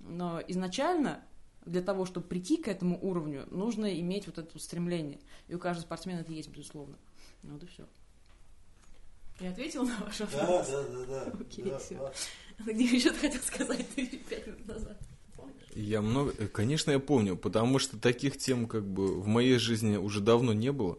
Но 0.00 0.42
изначально 0.46 1.22
для 1.66 1.82
того, 1.82 2.04
чтобы 2.06 2.26
прийти 2.26 2.56
к 2.56 2.68
этому 2.68 2.98
уровню, 3.02 3.46
нужно 3.50 3.98
иметь 4.00 4.26
вот 4.26 4.38
это 4.38 4.48
вот 4.52 4.62
стремление. 4.62 5.18
И 5.48 5.54
у 5.54 5.58
каждого 5.58 5.84
спортсмена 5.84 6.20
это 6.20 6.32
есть, 6.32 6.48
безусловно. 6.48 6.96
Ну, 7.42 7.54
вот 7.54 7.62
и 7.62 7.66
все. 7.66 7.84
Я 9.40 9.50
ответила 9.50 9.84
на 9.84 9.96
ваш 10.04 10.18
Да, 10.18 10.26
вопрос? 10.26 10.68
да, 10.70 10.82
да, 10.82 11.04
да. 11.06 11.32
Окей, 11.40 11.64
Да, 11.64 11.78
всё. 11.78 11.98
да. 11.98 12.12
Где 12.72 12.84
еще 12.84 13.10
ты 13.12 13.18
хотел 13.18 13.42
сказать 13.42 13.86
ты 13.94 14.06
пять 14.30 14.46
минут 14.46 14.66
назад? 14.66 14.98
Помнишь? 15.36 15.54
Я 15.74 16.00
много... 16.00 16.32
э, 16.38 16.46
Конечно, 16.48 16.90
я 16.90 16.98
помню, 16.98 17.36
потому 17.36 17.78
что 17.78 17.98
таких 17.98 18.38
тем 18.38 18.66
как 18.66 18.86
бы 18.86 19.20
в 19.20 19.26
моей 19.26 19.58
жизни 19.58 19.96
уже 19.96 20.20
давно 20.20 20.52
не 20.54 20.72
было. 20.72 20.98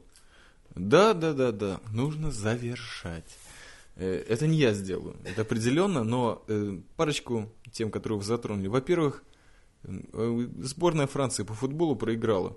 Да, 0.76 1.14
да, 1.16 1.34
да, 1.34 1.52
да, 1.52 1.82
нужно 1.92 2.30
завершать. 2.30 3.36
Э, 3.96 4.24
Это 4.30 4.46
не 4.46 4.58
я 4.60 4.74
сделаю, 4.74 5.16
это 5.24 5.42
определенно, 5.42 6.04
но 6.04 6.44
э, 6.48 6.78
парочку 6.96 7.50
тем, 7.72 7.90
которые 7.90 8.20
вы 8.20 8.24
затронули. 8.26 8.68
Во-первых, 8.68 9.24
сборная 9.88 11.08
Франции 11.08 11.44
по 11.44 11.54
футболу 11.54 11.96
проиграла. 11.96 12.56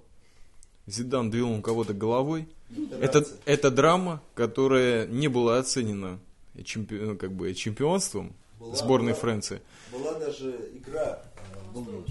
Зидан 0.86 1.30
двинул 1.30 1.60
кого-то 1.62 1.94
головой. 1.94 2.48
Это, 3.00 3.24
это 3.44 3.70
драма, 3.70 4.20
которая 4.34 5.06
не 5.06 5.28
была 5.28 5.58
оценена 5.58 6.18
чемпи- 6.56 7.00
ну, 7.00 7.16
как 7.16 7.32
бы, 7.32 7.52
чемпионством 7.54 8.32
Была, 8.58 8.74
сборной 8.74 9.12
была. 9.12 9.20
Франции. 9.20 9.60
Была 9.92 10.14
даже 10.18 10.50
игра. 10.74 11.22
э, 11.72 11.72
был- 11.74 12.04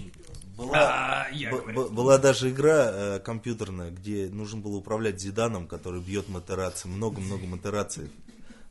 Была, 0.56 1.26
б- 1.50 1.72
б- 1.72 1.88
была 1.88 2.18
даже 2.18 2.50
игра 2.50 2.90
э, 2.92 3.20
компьютерная, 3.20 3.90
где 3.90 4.28
нужно 4.28 4.60
было 4.60 4.76
управлять 4.76 5.18
Зиданом, 5.20 5.66
который 5.66 6.00
бьет 6.02 6.28
Матераци. 6.28 6.86
Много-много 6.88 7.46
Матераци 7.46 8.10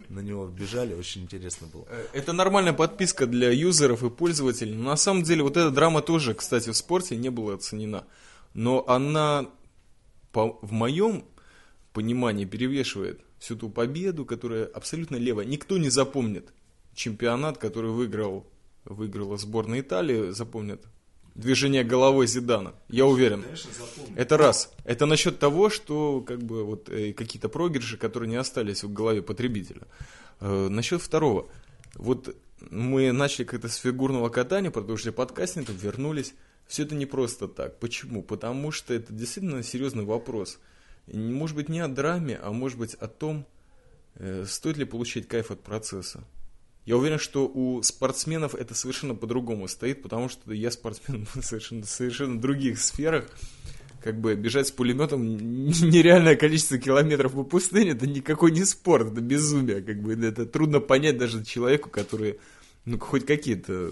на 0.09 0.19
него 0.19 0.47
бежали, 0.47 0.93
очень 0.93 1.21
интересно 1.23 1.67
было. 1.67 1.85
Э, 1.89 2.05
Это 2.13 2.33
нормальная 2.33 2.73
подписка 2.73 3.27
для 3.27 3.51
юзеров 3.51 4.03
и 4.03 4.09
пользователей. 4.09 4.73
Но 4.75 4.89
на 4.89 4.95
самом 4.97 5.23
деле 5.23 5.43
вот 5.43 5.55
эта 5.57 5.69
драма 5.71 6.01
тоже, 6.01 6.33
кстати, 6.33 6.69
в 6.71 6.75
спорте 6.75 7.15
не 7.15 7.29
была 7.29 7.53
оценена. 7.55 8.05
Но 8.53 8.83
она, 8.87 9.49
по- 10.31 10.57
в 10.61 10.71
моем 10.71 11.23
понимании, 11.93 12.45
перевешивает 12.45 13.21
всю 13.39 13.55
ту 13.55 13.69
победу, 13.69 14.25
которая 14.25 14.65
абсолютно 14.65 15.15
левая. 15.15 15.45
Никто 15.45 15.77
не 15.77 15.89
запомнит 15.89 16.49
чемпионат, 16.95 17.57
который 17.57 17.91
выиграл, 17.91 18.45
выиграла 18.85 19.37
сборная 19.37 19.81
Италии, 19.81 20.31
запомнят 20.31 20.81
движение 21.39 21.83
головой 21.83 22.27
Зидана. 22.27 22.73
Я 22.89 23.05
уверен. 23.05 23.45
Это 24.15 24.37
раз. 24.37 24.71
Это 24.83 25.05
насчет 25.05 25.39
того, 25.39 25.69
что 25.69 26.21
как 26.21 26.43
бы 26.43 26.63
вот 26.63 26.89
э, 26.89 27.13
какие-то 27.13 27.49
проигрыши, 27.49 27.97
которые 27.97 28.29
не 28.29 28.35
остались 28.35 28.83
в 28.83 28.91
голове 28.91 29.21
потребителя. 29.21 29.83
Э, 30.41 30.67
насчет 30.69 31.01
второго. 31.01 31.47
Вот 31.95 32.35
мы 32.69 33.11
начали 33.11 33.45
как-то 33.45 33.69
с 33.69 33.75
фигурного 33.75 34.29
катания, 34.29 34.71
продолжили 34.71 35.11
подкастинг, 35.11 35.69
вернулись. 35.69 36.33
Все 36.67 36.83
это 36.83 36.95
не 36.95 37.05
просто 37.05 37.47
так. 37.47 37.79
Почему? 37.79 38.21
Потому 38.21 38.71
что 38.71 38.93
это 38.93 39.11
действительно 39.13 39.63
серьезный 39.63 40.05
вопрос. 40.05 40.59
Может 41.07 41.55
быть, 41.55 41.69
не 41.69 41.79
о 41.79 41.87
драме, 41.87 42.39
а 42.41 42.51
может 42.51 42.77
быть 42.77 42.93
о 42.95 43.07
том, 43.07 43.45
э, 44.15 44.45
стоит 44.47 44.77
ли 44.77 44.85
получать 44.85 45.27
кайф 45.27 45.51
от 45.51 45.61
процесса. 45.61 46.23
Я 46.89 46.97
уверен, 46.97 47.19
что 47.19 47.47
у 47.47 47.83
спортсменов 47.83 48.55
это 48.55 48.73
совершенно 48.73 49.13
по-другому 49.13 49.67
стоит, 49.67 50.01
потому 50.01 50.27
что 50.27 50.51
я 50.51 50.71
спортсмен 50.71 51.27
в 51.35 51.43
совершенно, 51.43 51.85
совершенно 51.85 52.41
других 52.41 52.79
сферах. 52.79 53.29
Как 54.03 54.19
бы 54.19 54.33
бежать 54.33 54.69
с 54.69 54.71
пулеметом 54.71 55.21
нереальное 55.37 56.35
количество 56.35 56.79
километров 56.79 57.33
по 57.33 57.43
пустыне, 57.43 57.91
это 57.91 58.07
никакой 58.07 58.51
не 58.53 58.65
спорт, 58.65 59.11
это 59.11 59.21
безумие. 59.21 59.83
Как 59.83 60.01
бы 60.01 60.13
это 60.13 60.47
трудно 60.47 60.79
понять 60.79 61.19
даже 61.19 61.45
человеку, 61.45 61.91
который 61.91 62.39
ну, 62.85 62.97
хоть 62.97 63.23
какие-то 63.23 63.91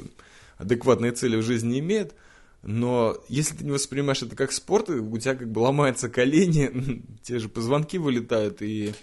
адекватные 0.58 1.12
цели 1.12 1.36
в 1.36 1.44
жизни 1.44 1.78
имеет. 1.78 2.16
Но 2.64 3.24
если 3.30 3.58
ты 3.58 3.64
не 3.64 3.70
воспринимаешь 3.70 4.24
это 4.24 4.36
как 4.36 4.52
спорт, 4.52 4.90
у 4.90 5.18
тебя 5.20 5.36
как 5.36 5.52
бы 5.52 5.60
ломаются 5.60 6.10
колени, 6.10 7.04
те 7.22 7.38
же 7.38 7.48
позвонки 7.48 8.00
вылетают, 8.00 8.64
и 8.64 8.96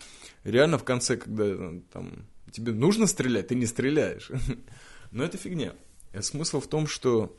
реально 0.43 0.79
в 0.79 0.85
конце, 0.85 1.17
когда 1.17 1.55
там 1.93 2.27
тебе 2.55 2.73
нужно 2.73 3.07
стрелять, 3.07 3.49
ты 3.49 3.55
не 3.55 3.67
стреляешь. 3.67 4.31
Но 5.11 5.25
это 5.25 5.37
фигня. 5.37 5.75
Смысл 6.21 6.61
в 6.61 6.67
том, 6.69 6.87
что 6.87 7.37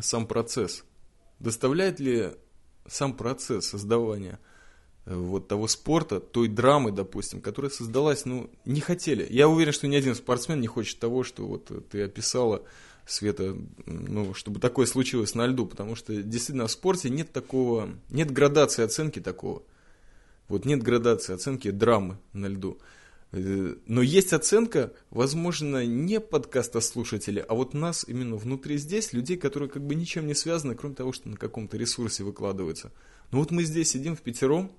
сам 0.00 0.26
процесс. 0.26 0.84
Доставляет 1.38 1.98
ли 1.98 2.32
сам 2.86 3.14
процесс 3.16 3.66
создавания 3.66 4.38
э, 5.06 5.14
вот 5.14 5.48
того 5.48 5.66
спорта, 5.66 6.20
той 6.20 6.48
драмы, 6.48 6.92
допустим, 6.92 7.40
которая 7.40 7.70
создалась, 7.70 8.24
ну, 8.24 8.50
не 8.64 8.80
хотели. 8.80 9.26
Я 9.30 9.48
уверен, 9.48 9.72
что 9.72 9.86
ни 9.86 9.96
один 9.96 10.14
спортсмен 10.14 10.60
не 10.60 10.66
хочет 10.66 10.98
того, 10.98 11.24
что 11.24 11.46
вот 11.46 11.88
ты 11.88 12.02
описала, 12.02 12.62
Света, 13.04 13.56
ну, 13.84 14.32
чтобы 14.32 14.60
такое 14.60 14.86
случилось 14.86 15.34
на 15.34 15.46
льду, 15.46 15.66
потому 15.66 15.96
что 15.96 16.14
действительно 16.22 16.68
в 16.68 16.70
спорте 16.70 17.10
нет 17.10 17.32
такого, 17.32 17.88
нет 18.10 18.30
градации 18.30 18.84
оценки 18.84 19.20
такого. 19.20 19.64
Вот 20.46 20.64
нет 20.66 20.82
градации 20.82 21.34
оценки 21.34 21.70
драмы 21.70 22.18
на 22.32 22.46
льду. 22.46 22.78
Э, 23.32 23.74
Но 23.86 24.02
есть 24.02 24.32
оценка, 24.32 24.92
возможно, 25.10 25.84
не 25.84 26.20
подкаста 26.20 26.80
слушателей, 26.80 27.42
а 27.42 27.54
вот 27.54 27.74
нас 27.74 28.04
именно 28.06 28.36
внутри 28.36 28.76
здесь, 28.76 29.12
людей, 29.12 29.36
которые 29.36 29.68
как 29.68 29.82
бы 29.82 29.94
ничем 29.94 30.26
не 30.26 30.34
связаны, 30.34 30.74
кроме 30.74 30.94
того, 30.94 31.12
что 31.12 31.28
на 31.28 31.36
каком-то 31.36 31.76
ресурсе 31.76 32.24
выкладываются. 32.24 32.92
Ну 33.30 33.38
вот 33.38 33.50
мы 33.50 33.64
здесь 33.64 33.90
сидим 33.90 34.14
в 34.16 34.20
пятером, 34.20 34.70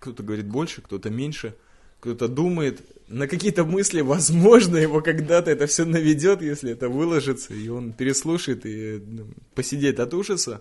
кто-то 0.00 0.22
говорит 0.22 0.46
больше, 0.46 0.82
кто-то 0.82 1.08
меньше, 1.08 1.54
кто-то 2.00 2.28
думает, 2.28 2.82
на 3.08 3.28
какие-то 3.28 3.64
мысли, 3.64 4.00
возможно, 4.00 4.76
его 4.76 5.00
когда-то 5.00 5.50
это 5.50 5.66
все 5.66 5.84
наведет, 5.84 6.42
если 6.42 6.72
это 6.72 6.88
выложится, 6.88 7.54
и 7.54 7.68
он 7.68 7.92
переслушает 7.92 8.66
и 8.66 9.00
ну, 9.06 9.26
посидит 9.54 10.00
от 10.00 10.12
ужаса. 10.14 10.60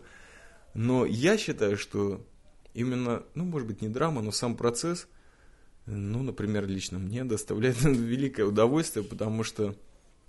Но 0.76 1.06
я 1.06 1.38
считаю, 1.38 1.78
что 1.78 2.26
именно, 2.74 3.24
ну, 3.36 3.44
может 3.44 3.68
быть, 3.68 3.82
не 3.82 3.90
драма, 3.90 4.22
но 4.22 4.32
сам 4.32 4.56
процесс, 4.56 5.08
ну, 5.86 6.24
например, 6.24 6.68
лично 6.68 7.00
мне 7.00 7.24
доставляет 7.26 7.82
великое 7.84 8.46
удовольствие, 8.46 9.04
потому 9.04 9.44
что 9.44 9.76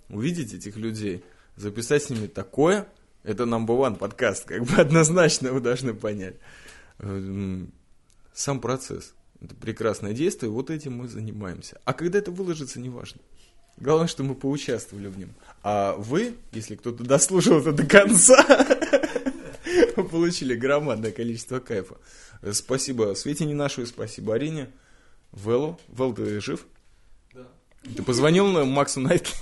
увидеть 0.09 0.53
этих 0.53 0.75
людей, 0.77 1.23
записать 1.55 2.03
с 2.03 2.09
ними 2.09 2.27
такое, 2.27 2.87
это 3.23 3.43
number 3.43 3.77
one 3.77 3.97
подкаст, 3.97 4.45
как 4.45 4.63
бы 4.63 4.73
однозначно 4.77 5.51
вы 5.51 5.61
должны 5.61 5.93
понять. 5.93 6.35
Эм, 6.99 7.71
Сам 8.35 8.59
процесс. 8.59 9.13
Это 9.41 9.55
прекрасное 9.55 10.13
действие, 10.13 10.51
вот 10.51 10.69
этим 10.69 10.97
мы 10.97 11.07
занимаемся. 11.07 11.79
А 11.85 11.93
когда 11.93 12.19
это 12.19 12.31
выложится, 12.31 12.79
неважно. 12.79 13.21
Главное, 13.77 14.07
что 14.07 14.23
мы 14.23 14.35
поучаствовали 14.35 15.07
в 15.07 15.17
нем. 15.17 15.33
А 15.63 15.95
вы, 15.95 16.35
если 16.51 16.75
кто-то 16.75 17.03
дослушал 17.03 17.59
это 17.59 17.71
до 17.71 17.85
конца, 17.85 18.35
получили 20.11 20.55
громадное 20.55 21.11
количество 21.11 21.59
кайфа. 21.59 21.95
Спасибо 22.51 23.13
Свете 23.15 23.45
Ненашевой, 23.45 23.87
спасибо 23.87 24.35
Арине, 24.35 24.69
Велу. 25.35 25.79
Вел, 25.89 26.13
ты 26.13 26.39
жив? 26.39 26.65
Да. 27.33 27.47
Ты 27.95 28.03
позвонил 28.03 28.47
на 28.47 28.65
Максу 28.65 28.99
Найтлу? 29.01 29.33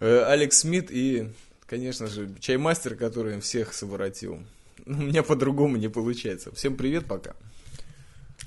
Э, 0.00 0.24
Алекс 0.24 0.58
Смит 0.58 0.90
и, 0.90 1.28
конечно 1.66 2.08
же, 2.08 2.28
чаймастер, 2.40 2.96
который 2.96 3.40
всех 3.40 3.72
совратил. 3.72 4.42
Ну, 4.84 4.98
У 4.98 5.02
меня 5.02 5.22
по-другому 5.22 5.76
не 5.76 5.88
получается. 5.88 6.52
Всем 6.52 6.76
привет, 6.76 7.06
пока. 7.06 7.36